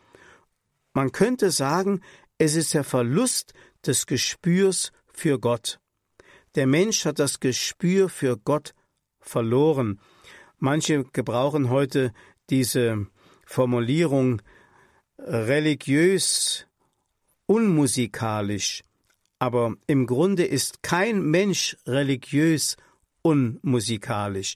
Man 0.93 1.11
könnte 1.11 1.51
sagen, 1.51 2.01
es 2.37 2.55
ist 2.55 2.73
der 2.73 2.83
Verlust 2.83 3.53
des 3.85 4.05
Gespürs 4.05 4.91
für 5.13 5.39
Gott. 5.39 5.79
Der 6.55 6.67
Mensch 6.67 7.05
hat 7.05 7.19
das 7.19 7.39
Gespür 7.39 8.09
für 8.09 8.37
Gott 8.37 8.73
verloren. 9.19 9.99
Manche 10.57 11.03
gebrauchen 11.11 11.69
heute 11.69 12.13
diese 12.49 13.07
Formulierung 13.45 14.41
religiös 15.19 16.65
unmusikalisch, 17.45 18.83
aber 19.39 19.75
im 19.87 20.07
Grunde 20.07 20.45
ist 20.45 20.81
kein 20.81 21.23
Mensch 21.29 21.77
religiös 21.85 22.77
unmusikalisch. 23.21 24.55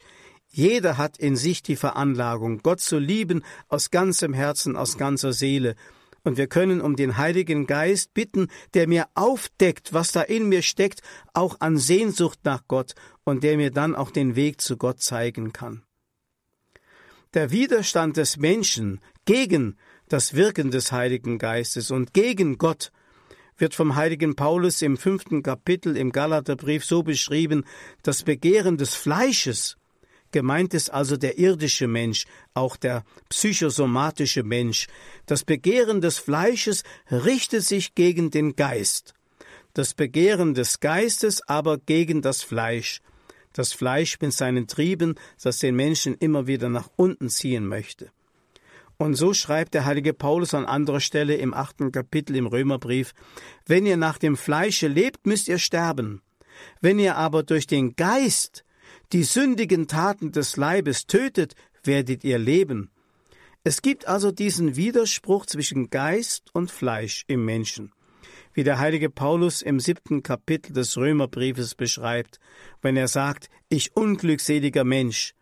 Jeder 0.52 0.98
hat 0.98 1.18
in 1.18 1.36
sich 1.36 1.62
die 1.62 1.76
Veranlagung, 1.76 2.60
Gott 2.64 2.80
zu 2.80 2.98
lieben 2.98 3.44
aus 3.68 3.92
ganzem 3.92 4.34
Herzen, 4.34 4.76
aus 4.76 4.98
ganzer 4.98 5.32
Seele, 5.34 5.76
und 6.24 6.38
wir 6.38 6.48
können 6.48 6.82
um 6.82 6.96
den 6.96 7.18
Heiligen 7.18 7.66
Geist 7.66 8.14
bitten, 8.14 8.50
der 8.74 8.88
mir 8.88 9.08
aufdeckt, 9.16 9.94
was 9.94 10.12
da 10.12 10.22
in 10.22 10.50
mir 10.50 10.62
steckt, 10.62 11.02
auch 11.34 11.62
an 11.62 11.78
Sehnsucht 11.78 12.40
nach 12.44 12.64
Gott 12.68 12.94
und 13.24 13.44
der 13.44 13.58
mir 13.58 13.72
dann 13.72 13.96
auch 13.96 14.12
den 14.12 14.36
Weg 14.36 14.60
zu 14.60 14.76
Gott 14.76 15.02
zeigen 15.02 15.54
kann. 15.54 15.84
Der 17.34 17.52
Widerstand 17.52 18.18
des 18.18 18.38
Menschen 18.38 19.00
gegen 19.26 19.78
das 20.08 20.34
Wirken 20.34 20.72
des 20.72 20.92
Heiligen 20.92 21.38
Geistes 21.38 21.90
und 21.92 22.14
gegen 22.14 22.58
Gott 22.58 22.92
wird 23.58 23.76
vom 23.76 23.96
heiligen 23.96 24.36
Paulus 24.36 24.82
im 24.82 24.98
fünften 24.98 25.44
Kapitel 25.44 25.96
im 25.96 26.12
Galaterbrief 26.12 26.86
so 26.86 27.04
beschrieben, 27.04 27.66
das 28.04 28.24
Begehren 28.24 28.78
des 28.78 28.96
Fleisches 28.96 29.79
Gemeint 30.32 30.74
ist 30.74 30.92
also 30.92 31.18
der 31.18 31.38
irdische 31.38 31.88
Mensch, 31.88 32.26
auch 32.54 32.76
der 32.76 33.04
psychosomatische 33.30 34.44
Mensch. 34.44 34.88
Das 35.26 35.44
Begehren 35.44 36.02
des 36.02 36.20
Fleisches 36.20 36.84
richtet 37.12 37.64
sich 37.64 37.96
gegen 37.96 38.30
den 38.32 38.56
Geist, 38.56 39.14
das 39.74 39.94
Begehren 39.94 40.54
des 40.54 40.80
Geistes 40.80 41.48
aber 41.48 41.78
gegen 41.78 42.22
das 42.22 42.44
Fleisch. 42.44 43.02
Das 43.54 43.74
Fleisch 43.74 44.18
mit 44.22 44.34
seinen 44.34 44.68
Trieben, 44.68 45.16
das 45.42 45.60
den 45.60 45.76
Menschen 45.76 46.16
immer 46.16 46.48
wieder 46.48 46.70
nach 46.70 46.90
unten 46.96 47.30
ziehen 47.30 47.68
möchte. 47.68 48.12
Und 48.98 49.16
so 49.16 49.34
schreibt 49.34 49.74
der 49.74 49.86
heilige 49.86 50.14
Paulus 50.14 50.54
an 50.54 50.66
anderer 50.66 51.00
Stelle 51.00 51.36
im 51.36 51.54
achten 51.54 51.92
Kapitel 51.92 52.36
im 52.36 52.48
Römerbrief, 52.48 53.14
wenn 53.66 53.86
ihr 53.86 53.98
nach 53.98 54.18
dem 54.18 54.36
Fleische 54.36 54.88
lebt, 54.88 55.26
müsst 55.26 55.48
ihr 55.48 55.58
sterben. 55.58 56.22
Wenn 56.82 57.00
ihr 57.00 57.16
aber 57.16 57.44
durch 57.44 57.66
den 57.66 57.96
Geist 57.96 58.66
die 59.12 59.24
sündigen 59.24 59.88
Taten 59.88 60.32
des 60.32 60.56
Leibes 60.56 61.08
tötet, 61.08 61.56
werdet 61.84 62.24
ihr 62.24 62.38
leben. 62.38 62.92
Es 63.64 63.82
gibt 63.82 64.08
also 64.08 64.32
diesen 64.32 64.76
Widerspruch 64.76 65.46
zwischen 65.46 65.90
Geist 65.90 66.50
und 66.54 66.72
Fleisch 66.72 67.26
im 67.28 67.44
Menschen, 67.44 67.92
wie 68.54 68.64
der 68.64 68.80
heilige 68.80 69.10
Paulus 69.10 69.62
im 69.62 69.80
siebten 69.80 70.24
Kapitel 70.24 70.74
des 70.74 70.96
Römerbriefes 70.96 71.76
beschreibt, 71.76 72.40
wenn 72.82 72.96
er 72.96 73.08
sagt, 73.08 73.50
ich 73.68 73.96
unglückseliger 73.96 74.84
Mensch, 74.84 75.34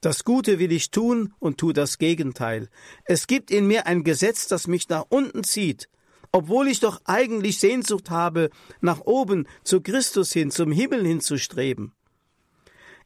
das 0.00 0.24
Gute 0.24 0.58
will 0.58 0.70
ich 0.70 0.90
tun 0.90 1.32
und 1.38 1.56
tu 1.56 1.72
das 1.72 1.96
Gegenteil. 1.96 2.68
Es 3.06 3.26
gibt 3.26 3.50
in 3.50 3.66
mir 3.66 3.86
ein 3.86 4.04
Gesetz, 4.04 4.46
das 4.48 4.66
mich 4.66 4.90
nach 4.90 5.06
unten 5.08 5.44
zieht, 5.44 5.88
obwohl 6.30 6.68
ich 6.68 6.80
doch 6.80 7.00
eigentlich 7.06 7.58
Sehnsucht 7.58 8.10
habe, 8.10 8.50
nach 8.82 9.00
oben 9.00 9.46
zu 9.62 9.80
Christus 9.80 10.32
hin, 10.32 10.50
zum 10.50 10.72
Himmel 10.72 11.06
hinzustreben. 11.06 11.92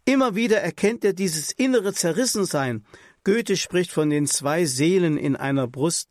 Immer 0.09 0.35
wieder 0.35 0.63
erkennt 0.63 1.05
er 1.05 1.13
dieses 1.13 1.53
innere 1.53 1.93
Zerrissensein. 1.93 2.83
Goethe 3.25 3.59
spricht 3.59 3.93
von 3.93 4.09
den 4.09 4.27
zwei 4.27 4.65
Seelen 4.65 5.19
in 5.19 5.37
einer 5.37 5.67
Brust. 5.67 6.09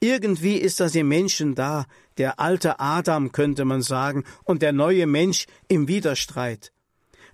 Irgendwie 0.00 0.56
ist 0.56 0.80
das 0.80 0.94
im 0.94 1.08
Menschen 1.08 1.54
da, 1.54 1.86
der 2.18 2.40
alte 2.40 2.78
Adam 2.78 3.32
könnte 3.32 3.64
man 3.64 3.80
sagen, 3.80 4.24
und 4.44 4.60
der 4.60 4.74
neue 4.74 5.06
Mensch 5.06 5.46
im 5.66 5.88
Widerstreit. 5.88 6.72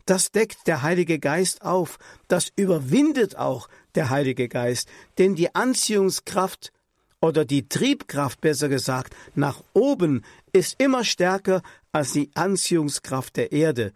Das 0.06 0.30
deckt 0.30 0.68
der 0.68 0.82
Heilige 0.82 1.18
Geist 1.18 1.62
auf, 1.62 1.98
das 2.28 2.52
überwindet 2.54 3.36
auch 3.36 3.68
der 3.96 4.08
Heilige 4.08 4.46
Geist, 4.48 4.88
denn 5.18 5.34
die 5.34 5.52
Anziehungskraft 5.52 6.72
oder 7.20 7.44
die 7.44 7.68
Triebkraft 7.68 8.40
besser 8.40 8.68
gesagt 8.68 9.16
nach 9.34 9.64
oben 9.72 10.22
ist 10.52 10.80
immer 10.80 11.02
stärker 11.02 11.60
als 11.90 12.12
die 12.12 12.30
Anziehungskraft 12.34 13.36
der 13.36 13.50
Erde. 13.50 13.92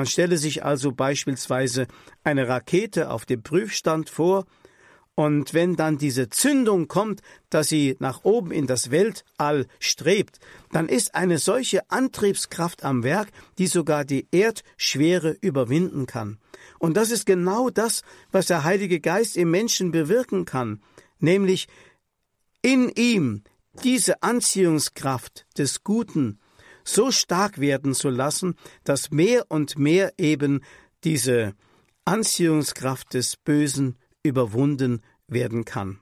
Man 0.00 0.06
stelle 0.06 0.38
sich 0.38 0.64
also 0.64 0.92
beispielsweise 0.92 1.86
eine 2.24 2.48
Rakete 2.48 3.10
auf 3.10 3.26
dem 3.26 3.42
Prüfstand 3.42 4.08
vor, 4.08 4.46
und 5.14 5.52
wenn 5.52 5.76
dann 5.76 5.98
diese 5.98 6.30
Zündung 6.30 6.88
kommt, 6.88 7.20
dass 7.50 7.68
sie 7.68 7.96
nach 7.98 8.24
oben 8.24 8.50
in 8.50 8.66
das 8.66 8.90
Weltall 8.90 9.66
strebt, 9.78 10.38
dann 10.72 10.88
ist 10.88 11.14
eine 11.14 11.36
solche 11.36 11.90
Antriebskraft 11.90 12.82
am 12.82 13.02
Werk, 13.02 13.28
die 13.58 13.66
sogar 13.66 14.06
die 14.06 14.26
Erdschwere 14.30 15.36
überwinden 15.42 16.06
kann. 16.06 16.38
Und 16.78 16.96
das 16.96 17.10
ist 17.10 17.26
genau 17.26 17.68
das, 17.68 18.00
was 18.32 18.46
der 18.46 18.64
Heilige 18.64 19.00
Geist 19.00 19.36
im 19.36 19.50
Menschen 19.50 19.90
bewirken 19.90 20.46
kann, 20.46 20.80
nämlich 21.18 21.68
in 22.62 22.88
ihm 22.88 23.42
diese 23.84 24.22
Anziehungskraft 24.22 25.44
des 25.58 25.84
Guten, 25.84 26.39
so 26.92 27.10
stark 27.10 27.60
werden 27.60 27.94
zu 27.94 28.10
lassen, 28.10 28.54
dass 28.84 29.10
mehr 29.10 29.46
und 29.48 29.78
mehr 29.78 30.12
eben 30.18 30.62
diese 31.04 31.54
Anziehungskraft 32.04 33.14
des 33.14 33.36
Bösen 33.36 33.96
überwunden 34.22 35.02
werden 35.26 35.64
kann. 35.64 36.00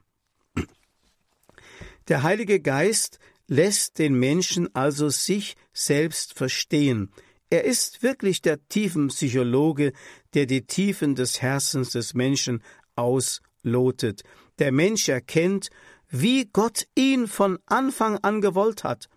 Der 2.07 2.23
Heilige 2.23 2.59
Geist 2.59 3.19
lässt 3.47 3.99
den 3.99 4.13
Menschen 4.15 4.73
also 4.75 5.09
sich 5.09 5.55
selbst 5.73 6.33
verstehen. 6.33 7.11
Er 7.51 7.63
ist 7.65 8.03
wirklich 8.03 8.41
der 8.41 8.67
Tiefenpsychologe, 8.67 9.93
der 10.33 10.45
die 10.45 10.65
Tiefen 10.65 11.15
des 11.15 11.41
Herzens 11.41 11.91
des 11.91 12.13
Menschen 12.13 12.63
auslotet. 12.95 14.23
Der 14.59 14.71
Mensch 14.71 15.09
erkennt, 15.09 15.69
wie 16.09 16.45
Gott 16.51 16.87
ihn 16.95 17.27
von 17.27 17.59
Anfang 17.65 18.17
an 18.17 18.41
gewollt 18.41 18.83
hat. 18.83 19.07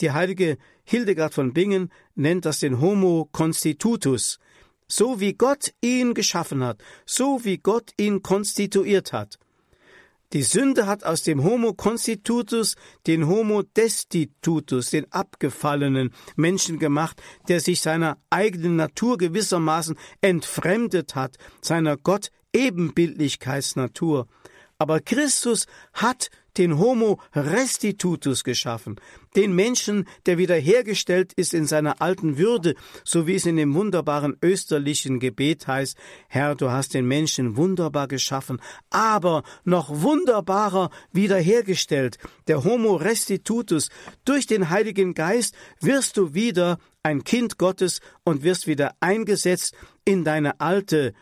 Die 0.00 0.12
heilige 0.12 0.56
Hildegard 0.84 1.34
von 1.34 1.52
Bingen 1.52 1.90
nennt 2.14 2.44
das 2.44 2.60
den 2.60 2.80
Homo 2.80 3.28
constitutus, 3.32 4.38
so 4.86 5.20
wie 5.20 5.32
Gott 5.32 5.72
ihn 5.80 6.14
geschaffen 6.14 6.62
hat, 6.62 6.82
so 7.06 7.44
wie 7.44 7.58
Gott 7.58 7.92
ihn 7.96 8.22
konstituiert 8.22 9.12
hat. 9.12 9.38
Die 10.32 10.42
Sünde 10.42 10.86
hat 10.86 11.04
aus 11.04 11.22
dem 11.22 11.44
Homo 11.44 11.74
constitutus 11.74 12.74
den 13.06 13.28
Homo 13.28 13.62
destitutus, 13.62 14.90
den 14.90 15.10
abgefallenen 15.12 16.12
Menschen 16.34 16.78
gemacht, 16.78 17.22
der 17.48 17.60
sich 17.60 17.80
seiner 17.80 18.18
eigenen 18.30 18.74
Natur 18.74 19.16
gewissermaßen 19.16 19.96
entfremdet 20.20 21.14
hat, 21.14 21.36
seiner 21.60 21.96
Gott 21.96 22.30
Ebenbildlichkeitsnatur. 22.52 24.26
Aber 24.76 25.00
Christus 25.00 25.66
hat 25.92 26.30
den 26.56 26.78
Homo 26.78 27.20
restitutus 27.34 28.44
geschaffen, 28.44 28.96
den 29.36 29.54
Menschen, 29.54 30.06
der 30.26 30.38
wiederhergestellt 30.38 31.32
ist 31.32 31.54
in 31.54 31.66
seiner 31.66 32.00
alten 32.00 32.38
Würde, 32.38 32.74
so 33.04 33.26
wie 33.26 33.34
es 33.34 33.46
in 33.46 33.56
dem 33.56 33.74
wunderbaren 33.74 34.36
österlichen 34.42 35.18
Gebet 35.18 35.66
heißt, 35.66 35.96
Herr, 36.28 36.54
du 36.54 36.70
hast 36.70 36.94
den 36.94 37.06
Menschen 37.06 37.56
wunderbar 37.56 38.08
geschaffen, 38.08 38.60
aber 38.90 39.42
noch 39.64 39.88
wunderbarer 39.90 40.90
wiederhergestellt, 41.12 42.18
der 42.46 42.64
Homo 42.64 42.96
restitutus, 42.96 43.90
durch 44.24 44.46
den 44.46 44.70
Heiligen 44.70 45.14
Geist 45.14 45.54
wirst 45.80 46.16
du 46.16 46.34
wieder 46.34 46.78
ein 47.02 47.24
Kind 47.24 47.58
Gottes 47.58 48.00
und 48.24 48.42
wirst 48.42 48.66
wieder 48.66 48.94
eingesetzt 49.00 49.74
in 50.04 50.24
deine 50.24 50.60
alte 50.60 51.14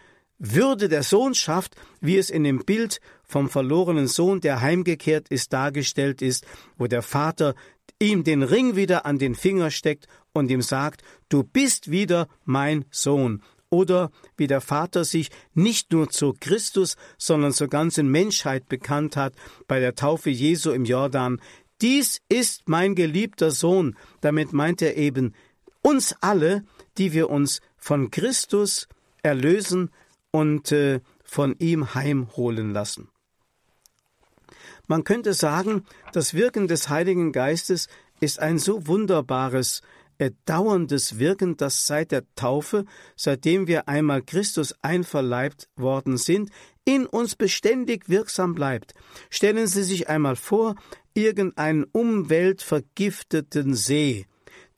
würde 0.42 0.88
der 0.88 1.04
Sohnschaft, 1.04 1.76
wie 2.00 2.18
es 2.18 2.28
in 2.28 2.42
dem 2.42 2.64
Bild 2.64 3.00
vom 3.32 3.48
verlorenen 3.48 4.06
Sohn, 4.06 4.40
der 4.40 4.60
heimgekehrt 4.60 5.28
ist, 5.28 5.52
dargestellt 5.52 6.22
ist, 6.22 6.46
wo 6.76 6.86
der 6.86 7.02
Vater 7.02 7.54
ihm 7.98 8.24
den 8.24 8.42
Ring 8.42 8.76
wieder 8.76 9.06
an 9.06 9.18
den 9.18 9.34
Finger 9.34 9.70
steckt 9.70 10.06
und 10.32 10.50
ihm 10.50 10.62
sagt, 10.62 11.02
du 11.28 11.42
bist 11.42 11.90
wieder 11.90 12.28
mein 12.44 12.84
Sohn. 12.90 13.42
Oder 13.70 14.10
wie 14.36 14.46
der 14.46 14.60
Vater 14.60 15.04
sich 15.04 15.30
nicht 15.54 15.92
nur 15.92 16.10
zu 16.10 16.34
Christus, 16.38 16.96
sondern 17.16 17.52
zur 17.52 17.68
ganzen 17.68 18.08
Menschheit 18.08 18.68
bekannt 18.68 19.16
hat 19.16 19.34
bei 19.66 19.80
der 19.80 19.94
Taufe 19.94 20.28
Jesu 20.28 20.70
im 20.72 20.84
Jordan. 20.84 21.40
Dies 21.80 22.20
ist 22.28 22.68
mein 22.68 22.94
geliebter 22.94 23.50
Sohn. 23.50 23.96
Damit 24.20 24.52
meint 24.52 24.82
er 24.82 24.98
eben 24.98 25.34
uns 25.80 26.14
alle, 26.20 26.64
die 26.98 27.14
wir 27.14 27.30
uns 27.30 27.62
von 27.78 28.10
Christus 28.10 28.88
erlösen, 29.22 29.90
und 30.32 30.72
äh, 30.72 31.00
von 31.22 31.54
ihm 31.58 31.94
heimholen 31.94 32.72
lassen. 32.72 33.08
Man 34.86 35.04
könnte 35.04 35.34
sagen, 35.34 35.84
das 36.12 36.34
Wirken 36.34 36.68
des 36.68 36.88
Heiligen 36.88 37.32
Geistes 37.32 37.88
ist 38.20 38.38
ein 38.38 38.58
so 38.58 38.86
wunderbares, 38.86 39.82
dauerndes 40.44 41.18
Wirken, 41.18 41.56
das 41.56 41.86
seit 41.86 42.12
der 42.12 42.24
Taufe, 42.36 42.84
seitdem 43.16 43.66
wir 43.66 43.88
einmal 43.88 44.22
Christus 44.22 44.74
einverleibt 44.82 45.68
worden 45.76 46.16
sind, 46.16 46.50
in 46.84 47.06
uns 47.06 47.34
beständig 47.34 48.08
wirksam 48.08 48.54
bleibt. 48.54 48.94
Stellen 49.30 49.66
Sie 49.66 49.82
sich 49.82 50.08
einmal 50.08 50.36
vor, 50.36 50.76
irgendeinen 51.14 51.84
umweltvergifteten 51.84 53.74
See, 53.74 54.26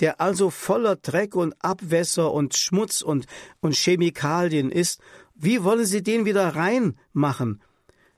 der 0.01 0.21
also 0.21 0.51
voller 0.51 0.97
Dreck 0.97 1.35
und 1.35 1.55
Abwässer 1.61 2.33
und 2.33 2.57
Schmutz 2.57 3.03
und, 3.03 3.27
und 3.61 3.75
Chemikalien 3.75 4.71
ist 4.71 5.01
wie 5.35 5.65
wollen 5.65 5.85
Sie 5.85 6.03
den 6.03 6.27
wieder 6.27 6.55
reinmachen? 6.55 7.61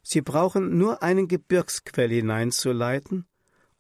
Sie 0.09 0.21
brauchen 0.21 0.79
nur 0.79 1.03
einen 1.03 1.27
Gebirgsquell 1.27 2.11
hineinzuleiten 2.11 3.27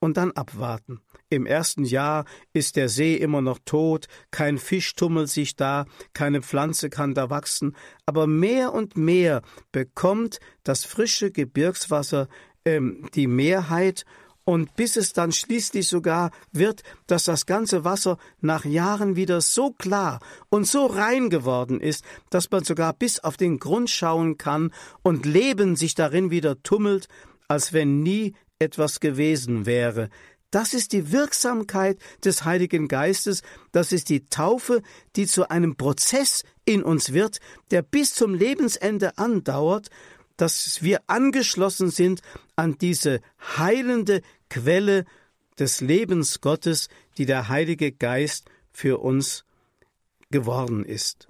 und 0.01 0.17
dann 0.17 0.33
abwarten. 0.33 1.01
Im 1.31 1.47
ersten 1.47 1.85
Jahr 1.85 2.25
ist 2.53 2.75
der 2.75 2.89
See 2.89 3.15
immer 3.15 3.43
noch 3.43 3.61
tot, 3.65 4.09
kein 4.33 4.59
Fisch 4.59 4.97
tummelt 4.97 5.29
sich 5.29 5.55
da, 5.55 5.87
keine 6.15 6.43
Pflanze 6.43 6.91
kann 6.91 7.15
da 7.15 7.31
wachsen, 7.31 7.77
aber 8.07 8.27
mehr 8.27 8.75
und 8.75 8.97
mehr 8.97 9.43
bekommt 9.71 10.41
das 10.65 10.85
frische 10.85 11.31
Gebirgswasser 11.31 12.27
ähm, 12.65 13.09
die 13.15 13.29
Mehrheit 13.29 14.05
und 14.47 14.77
bis 14.77 14.97
es 14.97 15.13
dann 15.13 15.33
schließlich 15.33 15.89
sogar 15.89 16.31
wird, 16.53 16.83
dass 17.09 17.25
das 17.25 17.47
ganze 17.47 17.85
Wasser 17.85 18.17
nach 18.41 18.65
Jahren 18.65 19.17
wieder 19.17 19.41
so 19.41 19.73
klar 19.73 20.21
und 20.49 20.67
so 20.67 20.87
rein 20.87 21.31
geworden 21.31 21.81
ist, 21.81 22.05
dass 22.31 22.51
man 22.51 22.63
sogar 22.63 22.93
bis 22.93 23.19
auf 23.19 23.37
den 23.37 23.59
Grund 23.59 23.91
schauen 23.91 24.39
kann 24.39 24.73
und 25.03 25.27
Leben 25.27 25.75
sich 25.75 25.97
darin 25.97 26.31
wieder 26.31 26.63
tummelt, 26.63 27.09
als 27.49 27.73
wenn 27.73 28.03
nie 28.03 28.35
etwas 28.61 29.01
gewesen 29.01 29.67
wäre. 29.67 30.11
Das 30.53 30.75
ist 30.75 30.93
die 30.93 31.11
Wirksamkeit 31.11 31.99
des 32.25 32.45
Heiligen 32.45 32.87
Geistes, 32.87 33.43
das 33.73 33.91
ist 33.91 34.09
die 34.09 34.27
Taufe, 34.27 34.81
die 35.17 35.27
zu 35.27 35.51
einem 35.51 35.75
Prozess 35.77 36.45
in 36.65 36.85
uns 36.85 37.13
wird, 37.13 37.39
der 37.73 37.83
bis 37.83 38.15
zum 38.15 38.33
Lebensende 38.33 39.19
andauert, 39.19 39.89
dass 40.37 40.83
wir 40.83 41.01
angeschlossen 41.07 41.91
sind 41.91 42.21
an 42.57 42.79
diese 42.79 43.21
heilende 43.57 44.23
Quelle 44.49 45.05
des 45.59 45.81
Lebens 45.81 46.41
Gottes, 46.41 46.89
die 47.19 47.27
der 47.27 47.49
Heilige 47.49 47.93
Geist 47.93 48.49
für 48.73 48.99
uns 48.99 49.45
geworden 50.31 50.85
ist. 50.85 51.29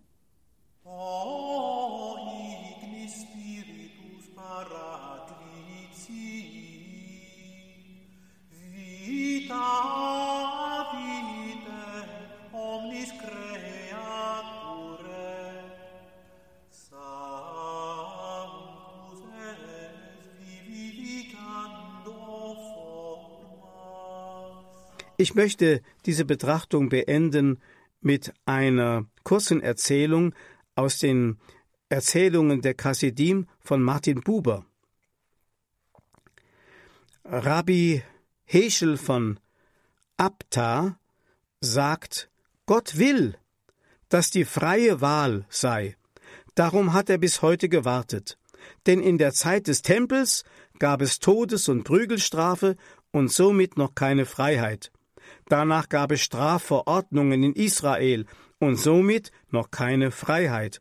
Ich 25.18 25.34
möchte 25.34 25.80
diese 26.04 26.24
Betrachtung 26.24 26.90
beenden 26.90 27.58
mit 28.00 28.34
einer 28.44 29.06
kurzen 29.24 29.62
Erzählung 29.62 30.34
aus 30.74 30.98
den 30.98 31.38
Erzählungen 31.88 32.60
der 32.60 32.74
Chassidim 32.74 33.46
von 33.60 33.82
Martin 33.82 34.20
Buber. 34.20 34.66
Rabbi 37.24 38.02
Heschel 38.44 38.96
von 38.98 39.40
Abta 40.16 40.98
sagt, 41.60 42.30
Gott 42.66 42.98
will, 42.98 43.36
dass 44.08 44.30
die 44.30 44.44
freie 44.44 45.00
Wahl 45.00 45.46
sei. 45.48 45.96
Darum 46.54 46.92
hat 46.92 47.10
er 47.10 47.18
bis 47.18 47.42
heute 47.42 47.68
gewartet. 47.68 48.38
Denn 48.86 49.00
in 49.00 49.18
der 49.18 49.32
Zeit 49.32 49.66
des 49.66 49.82
Tempels 49.82 50.44
gab 50.78 51.00
es 51.00 51.20
Todes- 51.20 51.68
und 51.68 51.84
Prügelstrafe 51.84 52.76
und 53.12 53.32
somit 53.32 53.76
noch 53.76 53.94
keine 53.94 54.26
Freiheit. 54.26 54.90
Danach 55.48 55.88
gab 55.88 56.10
es 56.12 56.22
Strafverordnungen 56.22 57.42
in 57.42 57.52
Israel 57.52 58.26
und 58.58 58.76
somit 58.76 59.30
noch 59.50 59.70
keine 59.70 60.10
Freiheit. 60.10 60.80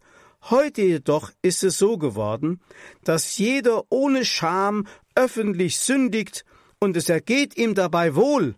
Heute 0.50 0.82
jedoch 0.82 1.32
ist 1.42 1.64
es 1.64 1.78
so 1.78 1.98
geworden, 1.98 2.60
dass 3.04 3.38
jeder 3.38 3.84
ohne 3.90 4.26
Scham 4.26 4.88
öffentlich 5.16 5.78
sündigt 5.78 6.46
und 6.80 6.98
es 6.98 7.10
ergeht 7.10 7.58
ihm 7.58 7.76
dabei 7.76 8.16
wohl. 8.16 8.56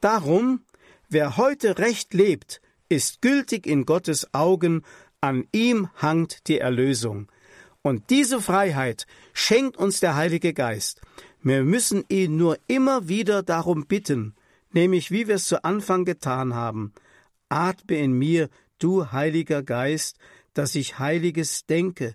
Darum, 0.00 0.62
wer 1.08 1.36
heute 1.36 1.78
recht 1.78 2.14
lebt, 2.14 2.60
ist 2.88 3.22
gültig 3.22 3.66
in 3.66 3.86
Gottes 3.86 4.32
Augen, 4.34 4.82
an 5.20 5.46
ihm 5.52 5.88
hangt 5.96 6.48
die 6.48 6.58
Erlösung. 6.58 7.28
Und 7.82 8.10
diese 8.10 8.40
Freiheit 8.40 9.06
schenkt 9.32 9.76
uns 9.76 10.00
der 10.00 10.16
Heilige 10.16 10.52
Geist. 10.52 11.00
Wir 11.42 11.64
müssen 11.64 12.04
ihn 12.08 12.36
nur 12.36 12.58
immer 12.66 13.08
wieder 13.08 13.42
darum 13.42 13.86
bitten, 13.86 14.34
nämlich 14.74 15.10
wie 15.10 15.28
wir 15.28 15.36
es 15.36 15.46
zu 15.46 15.64
Anfang 15.64 16.04
getan 16.04 16.54
haben. 16.54 16.92
Atme 17.48 17.98
in 17.98 18.12
mir, 18.12 18.50
du 18.78 19.12
Heiliger 19.12 19.62
Geist, 19.62 20.18
dass 20.52 20.74
ich 20.74 20.98
Heiliges 20.98 21.66
denke. 21.66 22.14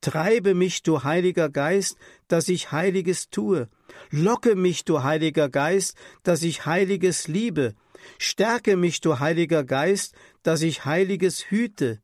Treibe 0.00 0.54
mich, 0.54 0.82
du 0.82 1.04
Heiliger 1.04 1.48
Geist, 1.48 1.96
dass 2.26 2.48
ich 2.48 2.72
Heiliges 2.72 3.30
tue. 3.30 3.68
Locke 4.10 4.56
mich, 4.56 4.84
du 4.84 5.02
Heiliger 5.02 5.48
Geist, 5.48 5.96
dass 6.24 6.42
ich 6.42 6.66
Heiliges 6.66 7.28
liebe. 7.28 7.74
Stärke 8.18 8.76
mich, 8.76 9.00
du 9.00 9.20
Heiliger 9.20 9.62
Geist, 9.62 10.14
dass 10.42 10.62
ich 10.62 10.84
Heiliges 10.84 11.50
hüte. 11.50 12.00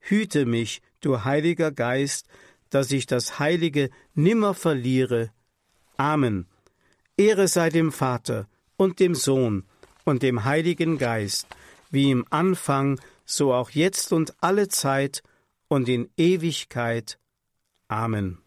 Hüte 0.00 0.44
mich, 0.44 0.82
du 1.00 1.24
Heiliger 1.24 1.70
Geist, 1.70 2.26
dass 2.68 2.90
ich 2.90 3.06
das 3.06 3.38
Heilige 3.38 3.90
nimmer 4.14 4.54
verliere. 4.54 5.30
Amen. 5.96 6.46
Ehre 7.16 7.46
sei 7.46 7.70
dem 7.70 7.92
Vater 7.92 8.48
und 8.76 9.00
dem 9.00 9.14
Sohn 9.14 9.64
und 10.04 10.22
dem 10.22 10.44
Heiligen 10.44 10.98
Geist, 10.98 11.46
wie 11.90 12.10
im 12.10 12.24
Anfang, 12.30 13.00
so 13.24 13.52
auch 13.52 13.70
jetzt 13.70 14.12
und 14.12 14.34
alle 14.40 14.68
Zeit 14.68 15.22
und 15.68 15.88
in 15.88 16.08
Ewigkeit. 16.16 17.18
Amen. 17.88 18.38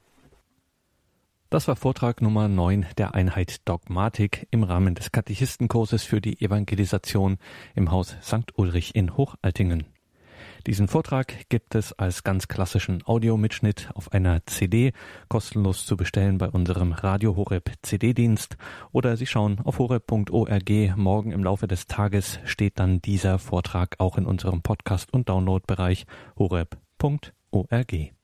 Das 1.49 1.67
war 1.67 1.75
Vortrag 1.75 2.21
Nummer 2.21 2.47
9 2.47 2.85
der 2.97 3.15
Einheit 3.15 3.67
Dogmatik 3.67 4.47
im 4.51 4.61
Rahmen 4.61 4.93
des 4.93 5.11
Katechistenkurses 5.11 6.03
für 6.03 6.21
die 6.21 6.39
Evangelisation 6.41 7.39
im 7.73 7.89
Haus 7.89 8.15
St. 8.21 8.53
Ulrich 8.53 8.93
in 8.93 9.17
Hochaltingen. 9.17 9.85
Diesen 10.67 10.87
Vortrag 10.87 11.49
gibt 11.49 11.75
es 11.75 11.93
als 11.93 12.23
ganz 12.23 12.47
klassischen 12.47 13.01
Audiomitschnitt 13.05 13.89
auf 13.93 14.11
einer 14.11 14.45
CD 14.45 14.91
kostenlos 15.29 15.85
zu 15.85 15.95
bestellen 15.95 16.37
bei 16.37 16.49
unserem 16.49 16.91
Radio 16.91 17.35
Horeb 17.35 17.71
CD-Dienst 17.81 18.57
oder 18.91 19.15
Sie 19.15 19.25
schauen 19.25 19.59
auf 19.63 19.79
horeb.org. 19.79 20.69
Morgen 20.97 21.31
im 21.31 21.43
Laufe 21.43 21.67
des 21.67 21.87
Tages 21.87 22.39
steht 22.43 22.79
dann 22.79 23.01
dieser 23.01 23.39
Vortrag 23.39 23.95
auch 23.99 24.17
in 24.17 24.25
unserem 24.25 24.61
Podcast- 24.61 25.13
und 25.13 25.29
Downloadbereich 25.29 26.05
horeb.org. 26.37 28.18